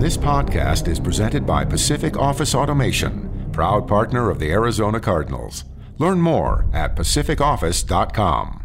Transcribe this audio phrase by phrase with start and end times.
[0.00, 5.64] This podcast is presented by Pacific Office Automation, proud partner of the Arizona Cardinals.
[5.98, 8.64] Learn more at pacificoffice.com.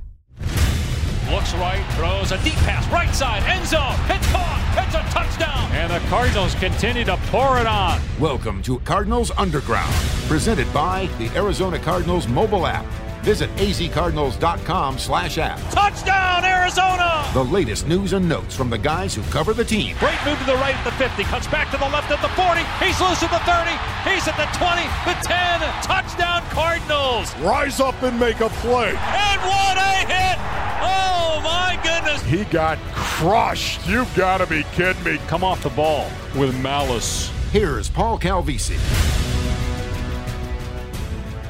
[1.30, 3.96] Looks right, throws a deep pass, right side, end zone.
[4.08, 4.86] It's caught.
[4.88, 5.70] It's a touchdown.
[5.74, 8.00] And the Cardinals continue to pour it on.
[8.18, 9.94] Welcome to Cardinals Underground,
[10.30, 12.86] presented by the Arizona Cardinals mobile app.
[13.26, 15.60] Visit azcardinals.com slash app.
[15.72, 17.28] Touchdown, Arizona!
[17.34, 19.98] The latest news and notes from the guys who cover the team.
[19.98, 22.30] Great move to the right at the 50, cuts back to the left at the
[22.30, 22.62] 40.
[22.78, 23.74] He's loose at the 30.
[24.06, 25.60] He's at the 20, the 10.
[25.82, 27.36] Touchdown, Cardinals!
[27.38, 28.90] Rise up and make a play.
[28.90, 30.38] And what a hit!
[30.86, 32.22] Oh, my goodness.
[32.22, 33.88] He got crushed.
[33.88, 35.18] You've got to be kidding me.
[35.26, 37.32] Come off the ball with malice.
[37.52, 38.78] Here's Paul Calvisi.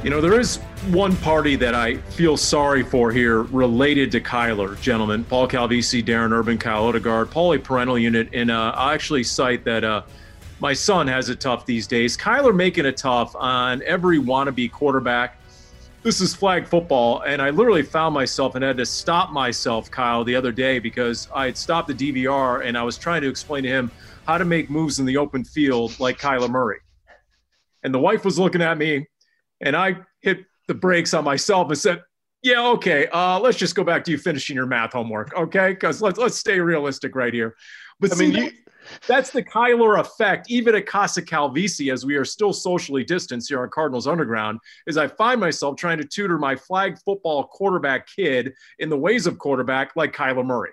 [0.02, 0.58] You know, there is
[0.92, 5.24] one party that I feel sorry for here related to Kyler, gentlemen.
[5.24, 8.28] Paul Calvisi, Darren Urban, Kyle Odegard, Paulie parental unit.
[8.32, 10.02] And uh, I actually cite that uh,
[10.60, 12.16] my son has it tough these days.
[12.16, 15.40] Kyler making it tough on every wannabe quarterback.
[16.02, 17.22] This is flag football.
[17.22, 21.28] And I literally found myself and had to stop myself, Kyle, the other day because
[21.34, 23.90] I had stopped the DVR and I was trying to explain to him
[24.24, 26.78] how to make moves in the open field like Kyler Murray.
[27.82, 29.08] And the wife was looking at me
[29.60, 32.02] and I hit the brakes on myself and said,
[32.42, 35.70] "Yeah, okay, uh, let's just go back to you finishing your math homework, okay?
[35.70, 37.56] Because let's let's stay realistic right here."
[38.00, 38.50] But I see, mean, you,
[39.06, 43.62] that's the Kyler effect, even at Casa Calvisi, as we are still socially distanced here
[43.62, 48.54] on Cardinals Underground, is I find myself trying to tutor my flag football quarterback kid
[48.78, 50.72] in the ways of quarterback like Kyler Murray.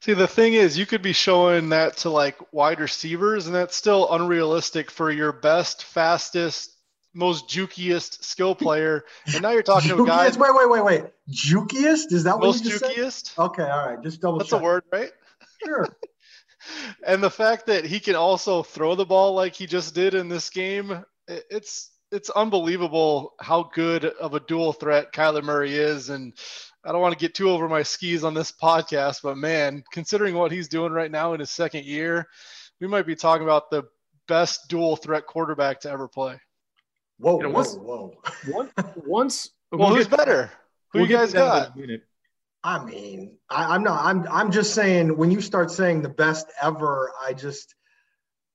[0.00, 3.76] See, the thing is, you could be showing that to like wide receivers, and that's
[3.76, 6.71] still unrealistic for your best, fastest,
[7.14, 10.28] most jukiest skill player, and now you're talking to a guy.
[10.28, 11.04] Wait, wait, wait, wait.
[11.30, 12.12] Jukiest?
[12.12, 13.34] Is that what most you just jukiest?
[13.34, 13.42] Said?
[13.42, 14.02] Okay, all right.
[14.02, 14.38] Just double.
[14.38, 14.60] That's check.
[14.60, 15.10] a word, right?
[15.64, 15.86] Sure.
[17.06, 20.28] and the fact that he can also throw the ball like he just did in
[20.28, 26.34] this game, it's it's unbelievable how good of a dual threat Kyler Murray is, and.
[26.84, 30.34] I don't want to get too over my skis on this podcast, but man, considering
[30.34, 32.26] what he's doing right now in his second year,
[32.80, 33.84] we might be talking about the
[34.26, 36.40] best dual threat quarterback to ever play.
[37.22, 38.16] Whoa, you know, once, whoa,
[38.48, 38.68] whoa.
[39.06, 40.50] once, well, we'll who's get, better?
[40.92, 41.72] Who we'll you guys got?
[42.64, 44.04] I mean, I, am not.
[44.04, 44.26] I'm.
[44.28, 45.16] I'm just saying.
[45.16, 47.76] When you start saying the best ever, I just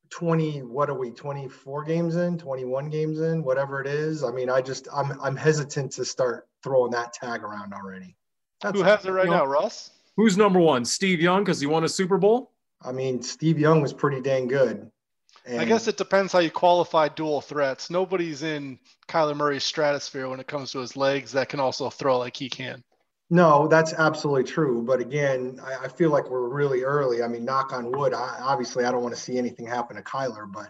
[0.10, 0.64] 20.
[0.64, 1.12] What are we?
[1.12, 2.38] 24 games in?
[2.38, 3.42] 21 games in?
[3.42, 4.22] Whatever it is.
[4.22, 4.90] I mean, I just.
[4.94, 5.18] I'm.
[5.22, 8.18] I'm hesitant to start throwing that tag around already.
[8.62, 9.92] That's Who has it right you know, now, Russ?
[10.18, 10.84] Who's number one?
[10.84, 12.52] Steve Young because he won a Super Bowl.
[12.82, 14.92] I mean, Steve Young was pretty dang good.
[15.48, 17.90] And I guess it depends how you qualify dual threats.
[17.90, 22.20] Nobody's in Kyler Murray's stratosphere when it comes to his legs that can also throw
[22.20, 22.84] like he can.
[23.30, 24.84] No, that's absolutely true.
[24.84, 27.24] But again, I, I feel like we're really early.
[27.24, 28.14] I mean, knock on wood.
[28.14, 30.70] I, obviously, I don't want to see anything happen to Kyler, but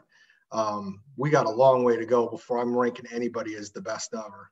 [0.51, 4.13] um, we got a long way to go before I'm ranking anybody as the best
[4.13, 4.51] ever.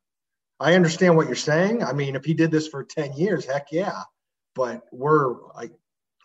[0.59, 1.83] I understand what you're saying.
[1.83, 4.01] I mean, if he did this for 10 years, heck yeah.
[4.53, 5.71] But we're like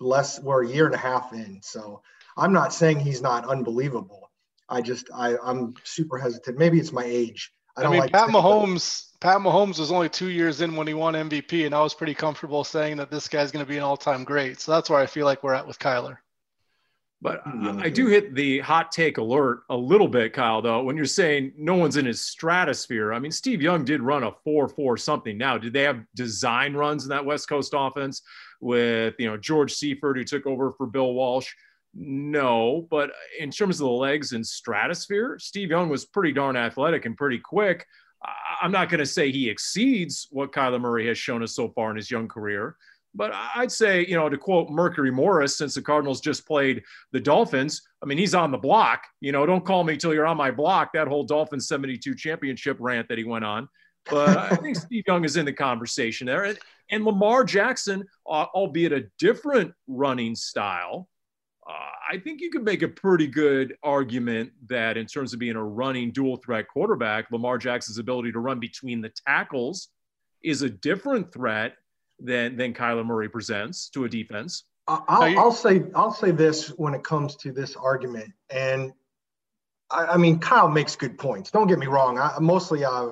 [0.01, 1.61] less, we're a year and a half in.
[1.63, 2.03] So
[2.37, 4.31] I'm not saying he's not unbelievable.
[4.69, 6.59] I just I I'm super hesitant.
[6.59, 7.53] Maybe it's my age.
[7.77, 9.07] I, I mean, like Pat Mahomes.
[9.21, 12.15] Pat Mahomes was only two years in when he won MVP, and I was pretty
[12.15, 14.59] comfortable saying that this guy's going to be an all-time great.
[14.61, 16.17] So that's where I feel like we're at with Kyler.
[17.23, 17.81] But mm-hmm.
[17.81, 21.53] I do hit the hot take alert a little bit, Kyle, though, when you're saying
[21.57, 23.13] no one's in his stratosphere.
[23.13, 25.59] I mean, Steve Young did run a 4 4 something now.
[25.59, 28.23] Did they have design runs in that West Coast offense
[28.63, 31.53] with, you know, George Seifert, who took over for Bill Walsh?
[31.95, 37.05] No, but in terms of the legs and stratosphere, Steve Young was pretty darn athletic
[37.05, 37.87] and pretty quick.
[38.63, 41.91] I'm not going to say he exceeds what Kyler Murray has shown us so far
[41.91, 42.77] in his young career,
[43.15, 47.21] but I'd say, you know, to quote Mercury Morris, since the Cardinals just played the
[47.21, 49.05] Dolphins, I mean, he's on the block.
[49.21, 50.93] You know, don't call me till you're on my block.
[50.93, 53.69] That whole Dolphins 72 championship rant that he went on.
[54.09, 56.45] But I think Steve Young is in the conversation there.
[56.45, 56.59] And,
[56.91, 61.09] and Lamar Jackson, uh, albeit a different running style,
[61.67, 65.65] I think you could make a pretty good argument that in terms of being a
[65.65, 69.89] running dual threat quarterback, Lamar Jackson's ability to run between the tackles
[70.43, 71.75] is a different threat
[72.19, 74.65] than than Kyler Murray presents to a defense.
[74.89, 78.93] I'll, you- I'll say I'll say this when it comes to this argument, and
[79.91, 81.51] I, I mean Kyle makes good points.
[81.51, 82.19] Don't get me wrong.
[82.19, 83.11] I mostly uh,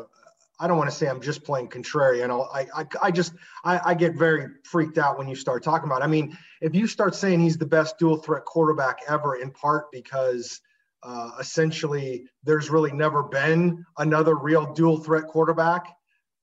[0.60, 2.30] I don't want to say I'm just playing contrarian.
[2.52, 3.34] I, I, I just,
[3.64, 6.02] I, I, get very freaked out when you start talking about.
[6.02, 6.04] It.
[6.04, 9.90] I mean, if you start saying he's the best dual threat quarterback ever, in part
[9.92, 10.60] because
[11.02, 15.94] uh, essentially there's really never been another real dual threat quarterback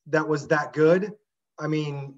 [0.07, 1.11] that was that good.
[1.59, 2.15] I mean,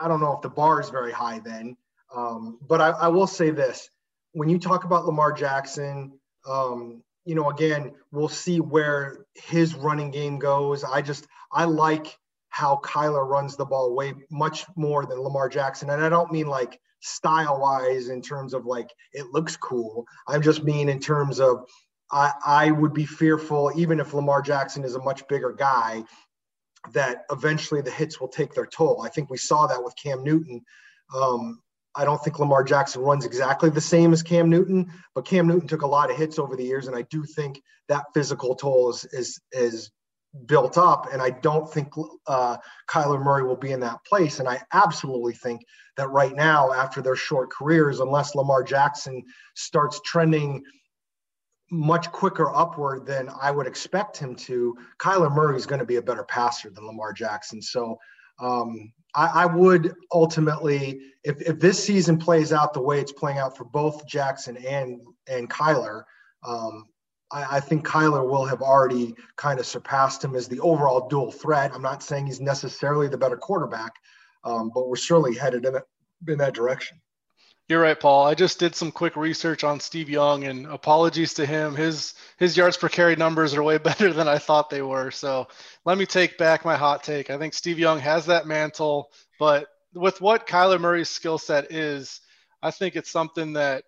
[0.00, 1.76] I don't know if the bar is very high then,
[2.14, 3.90] um, but I, I will say this:
[4.32, 6.18] when you talk about Lamar Jackson,
[6.48, 10.82] um, you know, again, we'll see where his running game goes.
[10.82, 12.18] I just I like
[12.48, 16.48] how Kyler runs the ball way much more than Lamar Jackson, and I don't mean
[16.48, 20.06] like style wise in terms of like it looks cool.
[20.26, 21.66] I just mean in terms of
[22.10, 26.02] I, I would be fearful, even if Lamar Jackson is a much bigger guy,
[26.94, 29.02] that eventually the hits will take their toll.
[29.06, 30.62] I think we saw that with Cam Newton.
[31.14, 31.62] Um,
[31.94, 35.68] I don't think Lamar Jackson runs exactly the same as Cam Newton, but Cam Newton
[35.68, 38.90] took a lot of hits over the years, and I do think that physical toll
[38.90, 39.90] is is is
[40.46, 41.08] built up.
[41.12, 41.92] And I don't think
[42.26, 42.56] uh,
[42.88, 44.38] Kyler Murray will be in that place.
[44.38, 45.62] And I absolutely think
[45.96, 49.22] that right now, after their short careers, unless Lamar Jackson
[49.54, 50.62] starts trending
[51.72, 55.96] much quicker upward than I would expect him to, Kyler Murray is going to be
[55.96, 57.60] a better passer than Lamar Jackson.
[57.62, 57.98] So
[58.40, 63.38] um, I, I, would ultimately, if, if this season plays out the way it's playing
[63.38, 66.04] out for both Jackson and and Kyler,
[66.46, 66.86] um,
[67.30, 71.32] I, I, think Kyler will have already kind of surpassed him as the overall dual
[71.32, 71.72] threat.
[71.74, 73.92] I'm not saying he's necessarily the better quarterback,
[74.44, 75.76] um, but we're surely headed in,
[76.28, 77.00] in that direction.
[77.70, 78.26] You're right, Paul.
[78.26, 81.76] I just did some quick research on Steve Young, and apologies to him.
[81.76, 85.12] His his yards per carry numbers are way better than I thought they were.
[85.12, 85.46] So
[85.84, 87.30] let me take back my hot take.
[87.30, 92.20] I think Steve Young has that mantle, but with what Kyler Murray's skill set is,
[92.60, 93.84] I think it's something that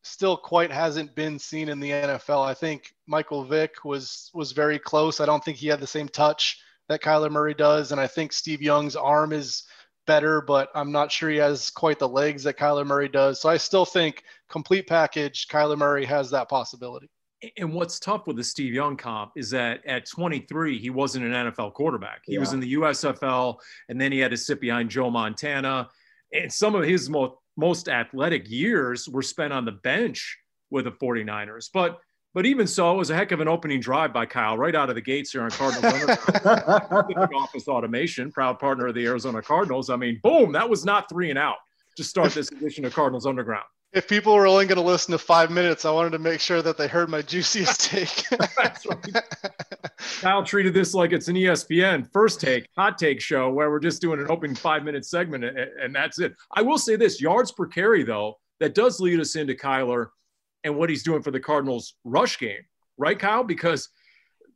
[0.00, 2.42] still quite hasn't been seen in the NFL.
[2.42, 5.20] I think Michael Vick was was very close.
[5.20, 6.58] I don't think he had the same touch
[6.88, 9.64] that Kyler Murray does, and I think Steve Young's arm is
[10.06, 13.40] better, but I'm not sure he has quite the legs that Kyler Murray does.
[13.40, 17.10] So I still think complete package, Kyler Murray has that possibility.
[17.58, 21.32] And what's tough with the Steve Young comp is that at 23, he wasn't an
[21.32, 22.22] NFL quarterback.
[22.24, 22.40] He yeah.
[22.40, 23.56] was in the USFL,
[23.88, 25.88] and then he had to sit behind Joe Montana.
[26.32, 30.38] And some of his most, most athletic years were spent on the bench
[30.70, 31.68] with the 49ers.
[31.72, 31.98] But–
[32.34, 34.88] but even so, it was a heck of an opening drive by Kyle right out
[34.88, 35.84] of the gates here on Cardinals
[36.90, 37.34] Underground.
[37.34, 39.88] Office Automation, proud partner of the Arizona Cardinals.
[39.88, 41.56] I mean, boom, that was not three and out
[41.96, 43.64] to start this edition of Cardinals Underground.
[43.92, 46.60] If people were only going to listen to five minutes, I wanted to make sure
[46.60, 48.24] that they heard my juiciest take.
[48.58, 48.76] Right.
[50.20, 54.02] Kyle treated this like it's an ESPN first take, hot take show where we're just
[54.02, 56.34] doing an open five minute segment and, and that's it.
[56.56, 60.08] I will say this yards per carry, though, that does lead us into Kyler
[60.64, 62.64] and what he's doing for the Cardinals rush game,
[62.98, 63.44] right, Kyle?
[63.44, 63.88] Because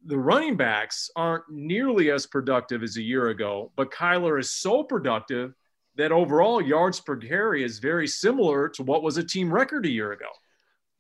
[0.04, 4.82] the running backs aren't nearly as productive as a year ago, but Kyler is so
[4.82, 5.54] productive
[5.96, 9.90] that overall yards per carry is very similar to what was a team record a
[9.90, 10.28] year ago.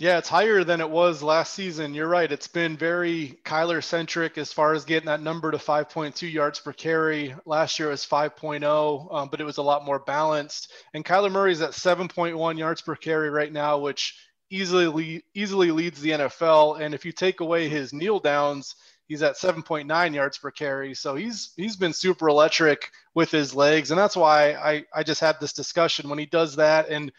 [0.00, 1.92] Yeah, it's higher than it was last season.
[1.92, 2.30] You're right.
[2.30, 6.72] It's been very Kyler centric as far as getting that number to 5.2 yards per
[6.72, 7.34] carry.
[7.46, 10.72] Last year it was 5.0, um, but it was a lot more balanced.
[10.94, 14.14] And Kyler Murray's at 7.1 yards per carry right now, which
[14.50, 16.80] easily easily leads the NFL.
[16.80, 18.74] And if you take away his kneel downs,
[19.08, 20.94] he's at 7.9 yards per carry.
[20.94, 25.20] So he's he's been super electric with his legs, and that's why I I just
[25.20, 26.88] had this discussion when he does that.
[26.88, 27.12] And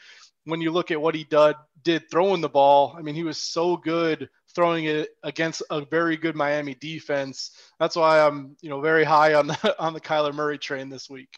[0.45, 3.37] when you look at what he did did throwing the ball, I mean he was
[3.37, 7.51] so good throwing it against a very good Miami defense.
[7.79, 11.09] That's why I'm you know very high on the on the Kyler Murray train this
[11.09, 11.35] week.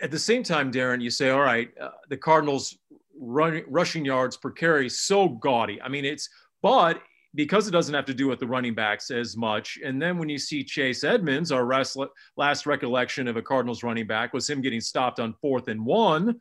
[0.00, 2.78] At the same time, Darren, you say, all right, uh, the Cardinals
[3.18, 5.80] run, rushing yards per carry so gaudy.
[5.80, 6.28] I mean, it's
[6.62, 7.00] but
[7.34, 9.78] because it doesn't have to do with the running backs as much.
[9.84, 11.96] And then when you see Chase Edmonds, our last,
[12.36, 16.40] last recollection of a Cardinals running back was him getting stopped on fourth and one.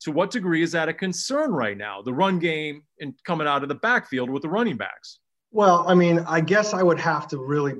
[0.00, 2.02] To what degree is that a concern right now?
[2.02, 5.20] The run game and coming out of the backfield with the running backs.
[5.52, 7.74] Well, I mean, I guess I would have to really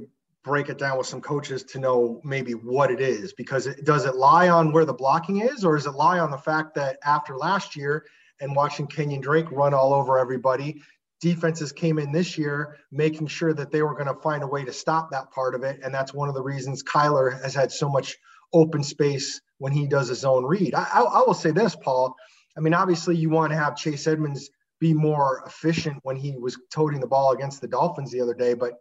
[0.44, 4.04] break it down with some coaches to know maybe what it is because it, does
[4.04, 6.98] it lie on where the blocking is or does it lie on the fact that
[7.04, 8.04] after last year
[8.42, 10.82] and watching Kenyan Drake run all over everybody.
[11.20, 14.64] Defenses came in this year making sure that they were going to find a way
[14.64, 15.80] to stop that part of it.
[15.82, 18.16] And that's one of the reasons Kyler has had so much
[18.52, 20.74] open space when he does his own read.
[20.74, 22.14] I, I, I will say this, Paul.
[22.56, 26.58] I mean, obviously, you want to have Chase Edmonds be more efficient when he was
[26.72, 28.54] toting the ball against the Dolphins the other day.
[28.54, 28.72] But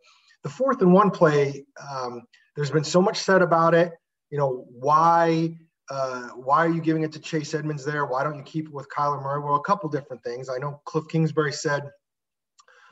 [0.42, 2.24] the fourth and one play, um,
[2.56, 3.94] there's been so much said about it.
[4.32, 5.56] You know, why
[5.90, 8.06] uh, why are you giving it to Chase Edmonds there?
[8.06, 9.42] Why don't you keep it with Kyler Murray?
[9.42, 10.50] Well, a couple different things.
[10.50, 11.90] I know Cliff Kingsbury said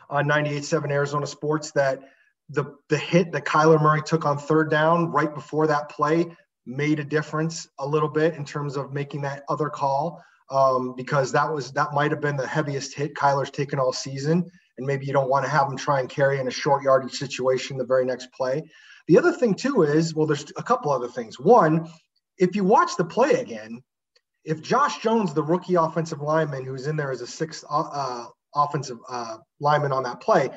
[0.09, 1.99] on 98.7 Arizona Sports that
[2.49, 6.25] the the hit that Kyler Murray took on third down right before that play
[6.65, 11.31] made a difference a little bit in terms of making that other call um, because
[11.31, 15.05] that was that might have been the heaviest hit Kyler's taken all season, and maybe
[15.05, 17.85] you don't want to have him try and carry in a short yardage situation the
[17.85, 18.63] very next play.
[19.07, 21.39] The other thing too is well, there's a couple other things.
[21.39, 21.89] One,
[22.39, 23.83] if you watch the play again,
[24.45, 28.25] if Josh Jones, the rookie offensive lineman who's in there as a sixth uh, uh,
[28.55, 30.49] offensive uh, lineman on that play,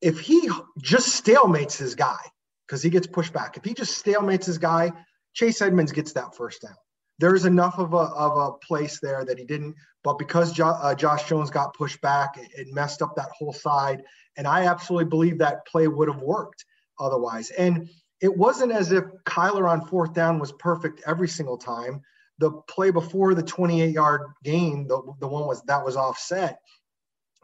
[0.00, 0.48] if he
[0.80, 2.18] just stalemates his guy
[2.66, 4.92] because he gets pushed back, if he just stalemates his guy,
[5.34, 6.76] Chase Edmonds gets that first down.
[7.18, 10.94] There's enough of a, of a place there that he didn't, but because jo- uh,
[10.94, 14.02] Josh Jones got pushed back, it, it messed up that whole side.
[14.38, 16.64] And I absolutely believe that play would have worked
[16.98, 17.50] otherwise.
[17.50, 17.90] And
[18.20, 22.02] it wasn't as if Kyler on fourth down was perfect every single time
[22.40, 26.60] the play before the 28 yard gain, the, the one was that was offset,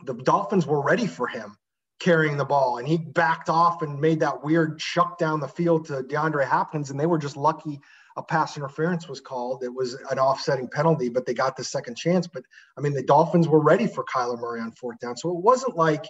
[0.05, 1.57] the Dolphins were ready for him
[2.01, 5.87] carrying the ball and he backed off and made that weird chuck down the field
[5.87, 7.81] to DeAndre Hopkins and they were just lucky
[8.17, 9.63] a pass interference was called.
[9.63, 12.27] It was an offsetting penalty, but they got the second chance.
[12.27, 12.45] But
[12.77, 15.19] I mean, the Dolphins were ready for Kyler Murray on fourth down.
[15.19, 16.07] So it wasn't like,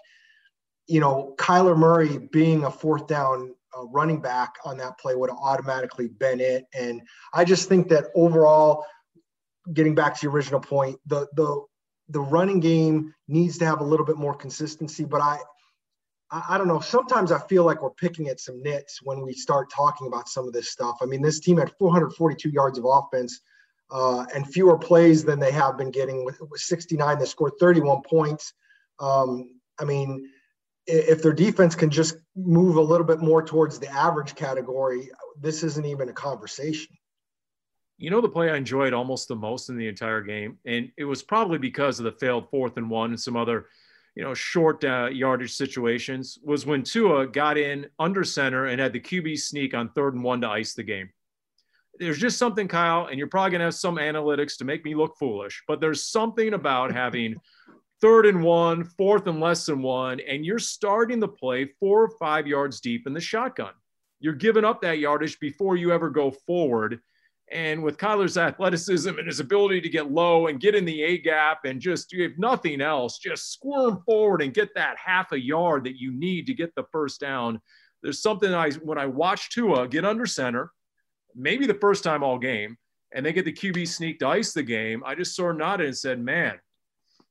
[0.87, 5.31] you know, Kyler Murray being a fourth down uh, running back on that play would
[5.31, 6.65] have automatically been it.
[6.75, 7.03] And
[7.33, 8.85] I just think that overall,
[9.73, 11.65] getting back to the original point, the the
[12.09, 15.05] the running game needs to have a little bit more consistency.
[15.05, 15.39] But I,
[16.31, 16.81] I don't know.
[16.81, 20.47] Sometimes I feel like we're picking at some nits when we start talking about some
[20.47, 20.99] of this stuff.
[21.01, 23.41] I mean, this team had 442 yards of offense
[23.91, 26.25] uh, and fewer plays than they have been getting.
[26.25, 28.53] With, with 69, they scored 31 points.
[28.99, 30.29] Um, I mean,
[30.87, 35.63] if their defense can just move a little bit more towards the average category, this
[35.63, 36.97] isn't even a conversation.
[37.99, 41.05] You know, the play I enjoyed almost the most in the entire game, and it
[41.05, 43.67] was probably because of the failed fourth and one and some other,
[44.15, 48.93] you know, short uh, yardage situations, was when Tua got in under center and had
[48.93, 51.09] the QB sneak on third and one to ice the game.
[51.99, 54.95] There's just something, Kyle, and you're probably going to have some analytics to make me
[54.95, 57.37] look foolish, but there's something about having
[58.07, 62.11] third and one, fourth and less than one, and you're starting the play four or
[62.21, 63.73] five yards deep in the shotgun.
[64.21, 67.01] You're giving up that yardage before you ever go forward.
[67.51, 71.19] And with Kyler's athleticism and his ability to get low and get in the A
[71.19, 75.83] gap and just, if nothing else, just squirm forward and get that half a yard
[75.83, 77.61] that you need to get the first down.
[78.05, 80.71] There's something I, when I watch Tua get under center,
[81.35, 82.77] maybe the first time all game,
[83.13, 85.87] and they get the QB sneak to ice the game, I just sort of nodded
[85.87, 86.61] and said, man,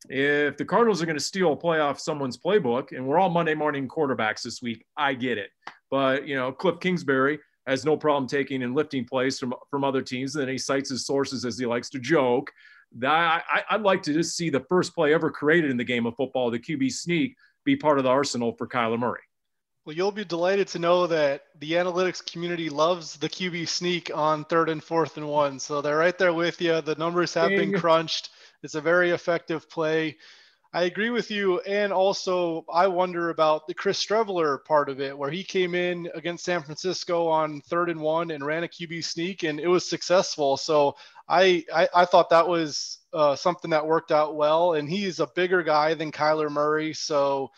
[0.09, 3.29] if the Cardinals are going to steal a play off someone's playbook, and we're all
[3.29, 5.49] Monday morning quarterbacks this week, I get it.
[5.89, 10.01] But you know, Cliff Kingsbury has no problem taking and lifting plays from from other
[10.01, 12.51] teams, and then he cites his sources as he likes to joke.
[12.97, 16.05] That I, would like to just see the first play ever created in the game
[16.05, 17.35] of football, the QB sneak,
[17.65, 19.21] be part of the arsenal for Kyler Murray.
[19.85, 24.43] Well, you'll be delighted to know that the analytics community loves the QB sneak on
[24.45, 25.59] third and fourth and one.
[25.59, 26.81] So they're right there with you.
[26.81, 28.29] The numbers have been crunched.
[28.65, 30.17] It's a very effective play.
[30.73, 31.61] I agree with you.
[31.61, 36.09] And also, I wonder about the Chris Streveler part of it, where he came in
[36.13, 39.89] against San Francisco on third and one and ran a QB sneak, and it was
[39.89, 40.57] successful.
[40.57, 40.97] So
[41.29, 44.73] I, I, I thought that was uh, something that worked out well.
[44.73, 46.93] And he's a bigger guy than Kyler Murray.
[46.93, 47.51] So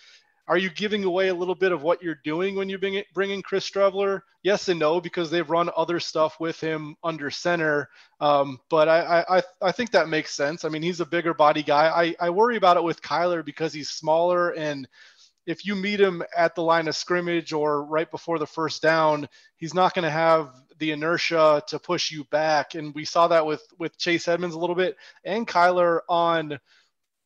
[0.47, 3.31] are you giving away a little bit of what you're doing when you bring, bring
[3.31, 4.21] in Chris Streveler?
[4.43, 7.89] Yes and no, because they've run other stuff with him under center.
[8.21, 10.63] Um, but I, I, I think that makes sense.
[10.63, 11.87] I mean, he's a bigger body guy.
[11.87, 14.87] I, I worry about it with Kyler because he's smaller and
[15.47, 19.29] if you meet him at the line of scrimmage or right before the first down,
[19.55, 22.75] he's not going to have the inertia to push you back.
[22.75, 26.59] And we saw that with with Chase Edmonds a little bit and Kyler on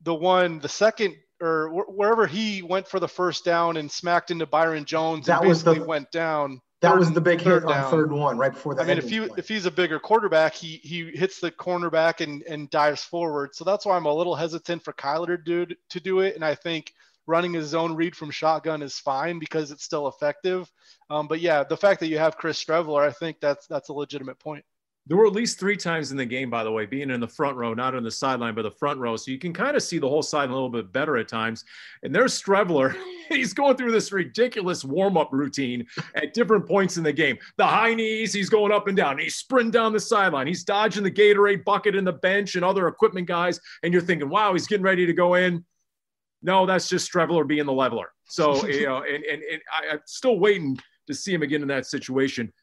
[0.03, 4.45] the one, the second or wherever he went for the first down and smacked into
[4.45, 6.61] Byron Jones that and basically the, went down.
[6.81, 7.71] That was the big hit down.
[7.71, 8.83] on third one right before that.
[8.83, 12.43] I mean, if you if he's a bigger quarterback, he he hits the cornerback and
[12.43, 13.55] and dives forward.
[13.55, 16.35] So that's why I'm a little hesitant for Kyler to do to do it.
[16.35, 16.93] And I think
[17.27, 20.71] running his own read from shotgun is fine because it's still effective.
[21.09, 23.93] Um, but yeah, the fact that you have Chris Streveler, I think that's that's a
[23.93, 24.65] legitimate point.
[25.07, 27.27] There were at least three times in the game, by the way, being in the
[27.27, 29.17] front row, not on the sideline, but the front row.
[29.17, 31.65] So you can kind of see the whole side a little bit better at times.
[32.03, 32.95] And there's Streveler.
[33.29, 37.37] he's going through this ridiculous warm up routine at different points in the game.
[37.57, 39.17] The high knees, he's going up and down.
[39.17, 40.45] He's sprinting down the sideline.
[40.45, 43.59] He's dodging the Gatorade bucket in the bench and other equipment guys.
[43.81, 45.65] And you're thinking, wow, he's getting ready to go in.
[46.43, 48.11] No, that's just Streveler being the leveler.
[48.25, 50.77] So, you know, and, and, and I, I'm still waiting
[51.07, 52.53] to see him again in that situation.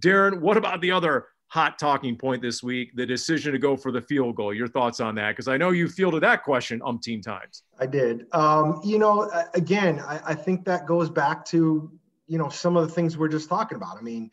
[0.00, 3.92] Darren, what about the other hot talking point this week the decision to go for
[3.92, 4.52] the field goal.
[4.52, 5.30] Your thoughts on that?
[5.30, 7.62] Because I know you fielded that question umpteen times.
[7.78, 8.26] I did.
[8.32, 11.92] Um, you know, again, I, I, think that goes back to,
[12.26, 13.96] you know, some of the things we're just talking about.
[13.96, 14.32] I mean,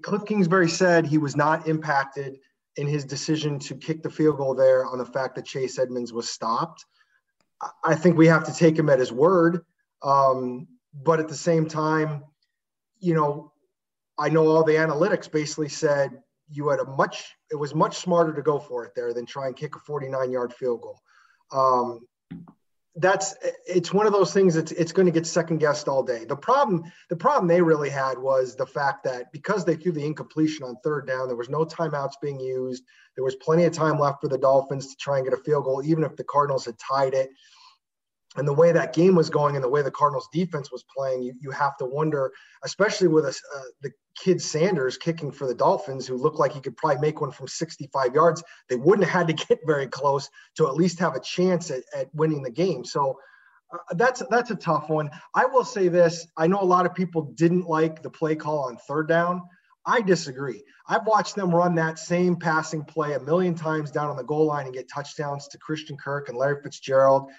[0.00, 2.38] Cliff Kingsbury said he was not impacted
[2.76, 6.14] in his decision to kick the field goal there on the fact that Chase Edmonds
[6.14, 6.86] was stopped.
[7.84, 9.66] I think we have to take him at his word.
[10.02, 12.24] Um, but at the same time,
[13.00, 13.52] you know,
[14.18, 18.32] I know all the analytics basically said you had a much it was much smarter
[18.32, 21.00] to go for it there than try and kick a 49 yard field goal.
[21.52, 22.06] Um,
[22.96, 23.34] that's
[23.66, 26.24] it's one of those things that's it's going to get second guessed all day.
[26.24, 30.04] The problem the problem they really had was the fact that because they threw the
[30.04, 32.82] incompletion on third down, there was no timeouts being used.
[33.14, 35.64] There was plenty of time left for the Dolphins to try and get a field
[35.64, 37.30] goal, even if the Cardinals had tied it
[38.36, 41.22] and the way that game was going and the way the Cardinals defense was playing,
[41.22, 42.30] you, you have to wonder,
[42.62, 46.60] especially with a, uh, the kid Sanders kicking for the Dolphins, who looked like he
[46.60, 48.42] could probably make one from 65 yards.
[48.68, 51.82] They wouldn't have had to get very close to at least have a chance at,
[51.96, 52.84] at winning the game.
[52.84, 53.18] So
[53.72, 55.10] uh, that's that's a tough one.
[55.34, 58.64] I will say this: I know a lot of people didn't like the play call
[58.68, 59.42] on third down.
[59.86, 60.62] I disagree.
[60.86, 64.46] I've watched them run that same passing play a million times down on the goal
[64.46, 67.30] line and get touchdowns to Christian Kirk and Larry Fitzgerald.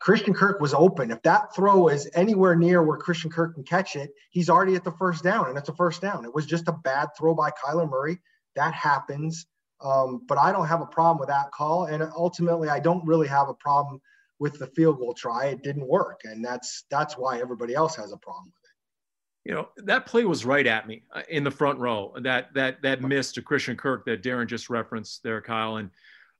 [0.00, 1.10] Christian Kirk was open.
[1.10, 4.84] If that throw is anywhere near where Christian Kirk can catch it, he's already at
[4.84, 6.24] the first down, and it's a first down.
[6.24, 8.18] It was just a bad throw by Kyler Murray.
[8.54, 9.46] That happens.
[9.80, 11.86] Um, but I don't have a problem with that call.
[11.86, 14.00] And ultimately, I don't really have a problem
[14.38, 15.46] with the field goal try.
[15.46, 16.20] It didn't work.
[16.24, 19.50] And that's that's why everybody else has a problem with it.
[19.50, 22.14] You know, that play was right at me uh, in the front row.
[22.22, 25.76] That that that miss to Christian Kirk that Darren just referenced there, Kyle.
[25.76, 25.90] And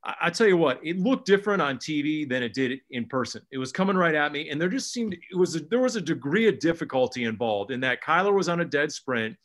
[0.04, 3.42] I tell you what, it looked different on TV than it did in person.
[3.50, 5.96] It was coming right at me, and there just seemed it was a, there was
[5.96, 9.36] a degree of difficulty involved in that Kyler was on a dead sprint,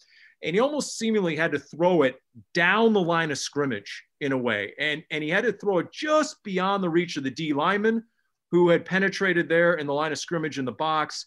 [0.43, 2.21] and he almost seemingly had to throw it
[2.53, 5.91] down the line of scrimmage in a way, and and he had to throw it
[5.91, 8.03] just beyond the reach of the D lineman,
[8.51, 11.25] who had penetrated there in the line of scrimmage in the box,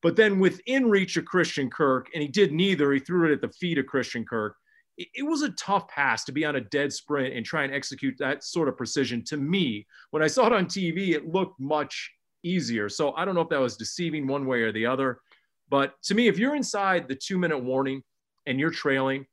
[0.00, 2.92] but then within reach of Christian Kirk, and he did neither.
[2.92, 4.54] He threw it at the feet of Christian Kirk
[4.96, 8.16] it was a tough pass to be on a dead sprint and try and execute
[8.18, 9.24] that sort of precision.
[9.26, 12.10] To me, when I saw it on TV, it looked much
[12.42, 12.88] easier.
[12.88, 15.20] So I don't know if that was deceiving one way or the other.
[15.68, 18.02] But to me, if you're inside the two minute warning
[18.46, 19.26] and you're trailing,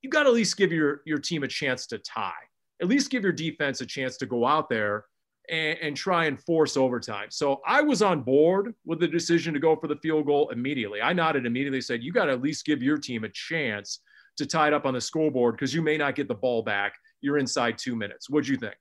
[0.00, 2.32] you got to at least give your, your team a chance to tie.
[2.80, 5.04] At least give your defense a chance to go out there
[5.48, 7.28] and, and, try and force overtime.
[7.30, 11.00] So I was on board with the decision to go for the field goal immediately.
[11.00, 14.00] I nodded immediately, said, You got to at least give your team a chance
[14.36, 16.94] to tie it up on the scoreboard because you may not get the ball back.
[17.20, 18.28] You're inside two minutes.
[18.28, 18.76] What'd you think?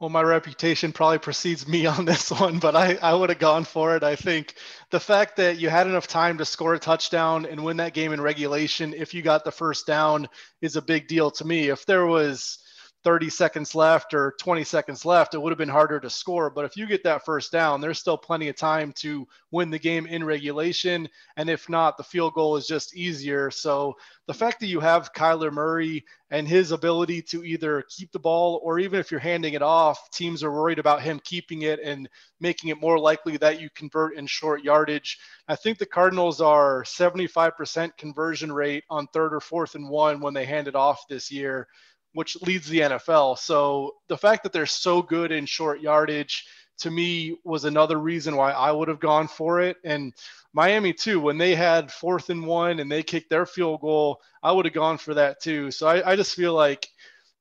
[0.00, 3.64] Well, my reputation probably precedes me on this one, but I, I would have gone
[3.64, 4.02] for it.
[4.02, 4.54] I think
[4.90, 8.12] the fact that you had enough time to score a touchdown and win that game
[8.12, 10.28] in regulation, if you got the first down,
[10.60, 11.68] is a big deal to me.
[11.68, 12.58] If there was
[13.04, 16.48] 30 seconds left or 20 seconds left, it would have been harder to score.
[16.48, 19.78] But if you get that first down, there's still plenty of time to win the
[19.78, 21.08] game in regulation.
[21.36, 23.50] And if not, the field goal is just easier.
[23.50, 23.94] So
[24.26, 28.60] the fact that you have Kyler Murray and his ability to either keep the ball
[28.64, 32.08] or even if you're handing it off, teams are worried about him keeping it and
[32.40, 35.18] making it more likely that you convert in short yardage.
[35.46, 40.32] I think the Cardinals are 75% conversion rate on third or fourth and one when
[40.32, 41.68] they hand it off this year
[42.14, 43.38] which leads the NFL.
[43.38, 46.46] So the fact that they're so good in short yardage
[46.78, 49.76] to me was another reason why I would have gone for it.
[49.84, 50.14] And
[50.52, 54.52] Miami too, when they had fourth and one and they kicked their field goal, I
[54.52, 55.70] would have gone for that too.
[55.70, 56.88] So I, I just feel like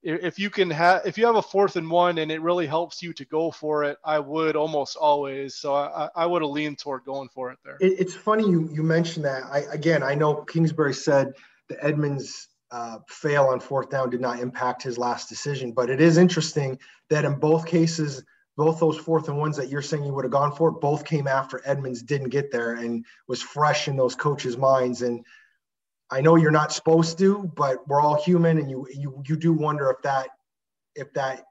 [0.04, 3.02] if you can have if you have a fourth and one and it really helps
[3.02, 5.56] you to go for it, I would almost always.
[5.56, 7.78] So I, I would have leaned toward going for it there.
[7.80, 9.44] It, it's funny you you mentioned that.
[9.44, 11.34] I again I know Kingsbury said
[11.70, 15.72] the Edmonds uh, fail on fourth down did not impact his last decision.
[15.72, 16.80] But it is interesting
[17.12, 18.24] that in both cases,
[18.58, 21.28] both those fourth and ones that you're saying you would have gone for, both came
[21.28, 25.04] after Edmonds didn't get there and was fresh in those coaches' minds.
[25.04, 25.24] And
[26.10, 29.54] I know you're not supposed to, but we're all human, and you you you do
[29.54, 30.30] wonder if that
[30.96, 31.46] if that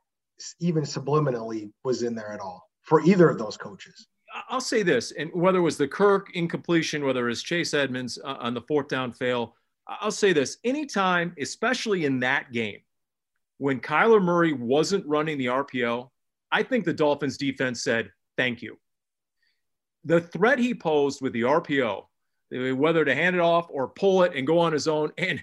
[0.59, 4.09] even subliminally was in there at all for either of those coaches.
[4.49, 8.19] I'll say this, and whether it was the Kirk incompletion, whether it was Chase Edmonds
[8.25, 9.55] uh, on the fourth down fail,
[9.89, 12.81] I'll say this anytime, especially in that game,
[13.59, 16.09] when Kyler Murray wasn't running the RPO,
[16.51, 18.79] I think the Dolphins defense said, thank you.
[20.05, 22.05] The threat he posed with the RPO,
[22.77, 25.43] whether to hand it off or pull it and go on his own, and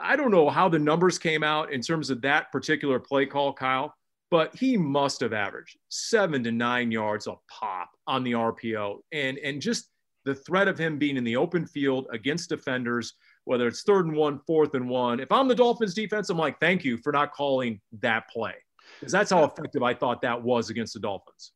[0.00, 3.52] I don't know how the numbers came out in terms of that particular play call,
[3.52, 3.94] Kyle,
[4.30, 8.98] but he must have averaged seven to nine yards a pop on the RPO.
[9.10, 9.88] And, and just
[10.24, 13.14] the threat of him being in the open field against defenders–
[13.48, 15.20] whether it's third and one, fourth and one.
[15.20, 18.52] If I'm the Dolphins defense, I'm like, thank you for not calling that play.
[19.00, 21.52] Because that's how effective I thought that was against the Dolphins.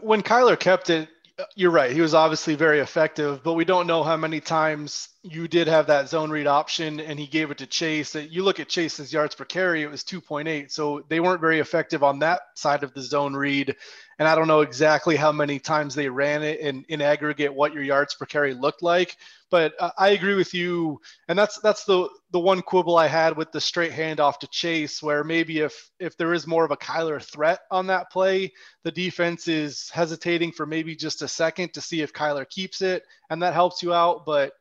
[0.00, 1.10] When Kyler kept it,
[1.54, 1.92] you're right.
[1.92, 5.88] He was obviously very effective, but we don't know how many times you did have
[5.88, 8.14] that zone read option and he gave it to Chase.
[8.14, 10.70] You look at Chase's yards per carry, it was 2.8.
[10.70, 13.74] So they weren't very effective on that side of the zone read.
[14.18, 17.74] And I don't know exactly how many times they ran it and in aggregate what
[17.74, 19.16] your yards per carry looked like.
[19.50, 21.00] But uh, I agree with you.
[21.28, 25.02] And that's that's the the one quibble I had with the straight handoff to Chase,
[25.02, 28.52] where maybe if if there is more of a Kyler threat on that play,
[28.84, 33.02] the defense is hesitating for maybe just a second to see if Kyler keeps it,
[33.28, 34.24] and that helps you out.
[34.24, 34.52] But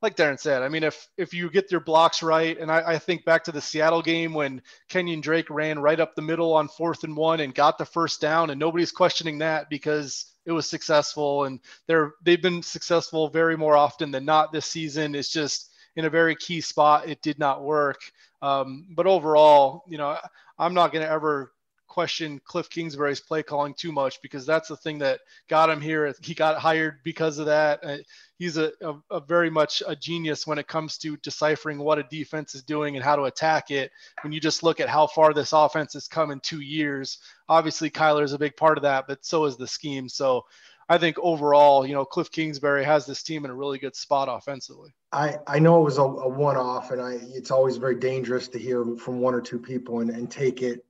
[0.00, 2.98] like Darren said, I mean, if if you get your blocks right, and I, I,
[2.98, 6.68] think back to the Seattle game when Kenyan Drake ran right up the middle on
[6.68, 10.68] fourth and one and got the first down, and nobody's questioning that because it was
[10.68, 15.14] successful, and they're they've been successful very more often than not this season.
[15.14, 17.98] It's just in a very key spot, it did not work.
[18.40, 20.16] Um, but overall, you know,
[20.56, 21.52] I'm not going to ever
[21.88, 26.14] question Cliff Kingsbury's play calling too much because that's the thing that got him here.
[26.22, 27.80] He got hired because of that.
[27.82, 27.96] Uh,
[28.38, 32.04] he's a, a, a, very much a genius when it comes to deciphering what a
[32.04, 33.90] defense is doing and how to attack it.
[34.22, 37.90] When you just look at how far this offense has come in two years, obviously
[37.90, 40.08] Kyler is a big part of that, but so is the scheme.
[40.08, 40.44] So
[40.88, 44.28] I think overall, you know, Cliff Kingsbury has this team in a really good spot
[44.30, 44.94] offensively.
[45.12, 48.58] I, I know it was a, a one-off and I, it's always very dangerous to
[48.58, 50.84] hear from one or two people and, and take it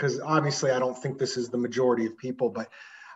[0.00, 2.68] because obviously I don't think this is the majority of people, but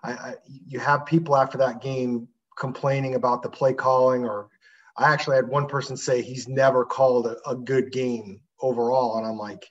[0.02, 0.34] I, I,
[0.66, 4.50] you have people after that game complaining about the play calling, or
[4.98, 9.26] I actually had one person say he's never called a, a good game overall, and
[9.26, 9.70] I'm like,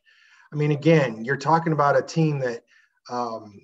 [0.52, 2.64] I mean, again, you're talking about a team that,
[3.12, 3.62] um,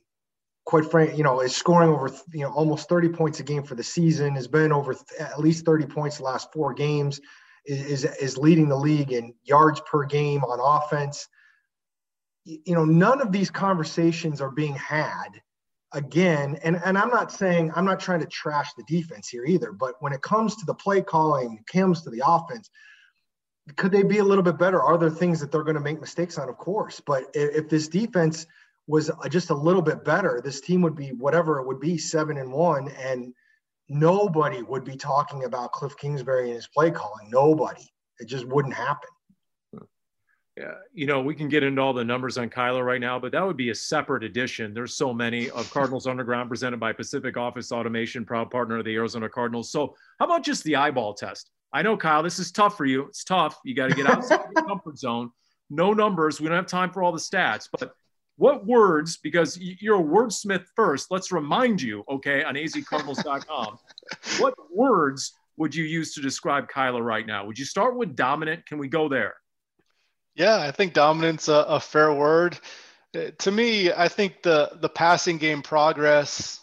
[0.66, 3.74] quite frankly, you know, is scoring over you know almost 30 points a game for
[3.74, 7.20] the season, has been over at least 30 points the last four games,
[7.66, 11.28] is is leading the league in yards per game on offense
[12.66, 15.30] you know, none of these conversations are being had
[15.94, 16.58] again.
[16.64, 19.96] And, and I'm not saying, I'm not trying to trash the defense here either, but
[20.00, 22.70] when it comes to the play calling, comes to the offense,
[23.76, 24.82] could they be a little bit better?
[24.82, 26.50] Are there things that they're going to make mistakes on?
[26.50, 27.00] Of course.
[27.00, 28.48] But if, if this defense
[28.88, 32.38] was just a little bit better, this team would be whatever it would be, seven
[32.38, 33.34] and one, and
[33.88, 37.30] nobody would be talking about Cliff Kingsbury and his play calling.
[37.30, 37.88] Nobody.
[38.20, 39.10] It just wouldn't happen
[40.93, 43.45] you know, we can get into all the numbers on Kyler right now, but that
[43.45, 44.74] would be a separate edition.
[44.74, 48.95] There's so many of Cardinals Underground presented by Pacific Office Automation, proud partner of the
[48.95, 49.72] Arizona Cardinals.
[49.72, 51.52] So, how about just the eyeball test?
[51.72, 53.04] I know, Kyle, this is tough for you.
[53.06, 53.60] It's tough.
[53.63, 55.32] You got to get outside your comfort zone.
[55.69, 56.41] No numbers.
[56.41, 57.93] We don't have time for all the stats, but
[58.38, 63.78] what words, because you're a wordsmith first, let's remind you, okay, on azcardinals.com,
[64.39, 67.45] what words would you use to describe Kyler right now?
[67.45, 68.65] Would you start with dominant?
[68.65, 69.36] Can we go there?
[70.39, 72.60] Yeah, I think dominance a, a fair word.
[73.15, 76.62] Uh, to me, I think the the passing game progress.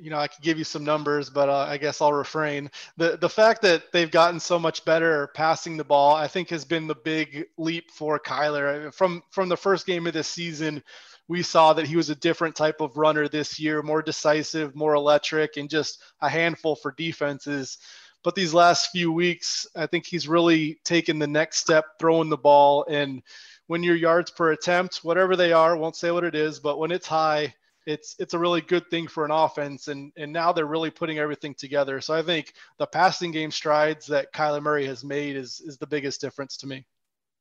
[0.00, 2.70] You know, I could give you some numbers, but uh, I guess I'll refrain.
[2.98, 6.64] the The fact that they've gotten so much better passing the ball, I think, has
[6.66, 8.94] been the big leap for Kyler.
[8.94, 10.84] From from the first game of this season,
[11.28, 14.94] we saw that he was a different type of runner this year, more decisive, more
[14.94, 17.78] electric, and just a handful for defenses.
[18.24, 22.36] But these last few weeks, I think he's really taken the next step throwing the
[22.36, 22.84] ball.
[22.88, 23.22] And
[23.66, 26.92] when your yards per attempt, whatever they are, won't say what it is, but when
[26.92, 27.54] it's high,
[27.84, 29.88] it's it's a really good thing for an offense.
[29.88, 32.00] And and now they're really putting everything together.
[32.00, 35.86] So I think the passing game strides that Kyler Murray has made is is the
[35.86, 36.86] biggest difference to me.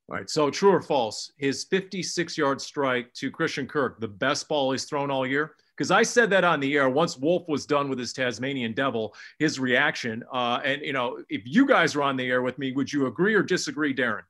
[0.09, 0.29] All right.
[0.29, 1.31] So true or false?
[1.37, 5.89] His 56 yard strike to Christian Kirk, the best ball he's thrown all year because
[5.89, 9.59] I said that on the air once Wolf was done with his Tasmanian Devil, his
[9.59, 10.23] reaction.
[10.31, 13.07] Uh, and you know, if you guys were on the air with me, would you
[13.07, 14.21] agree or disagree, Darren?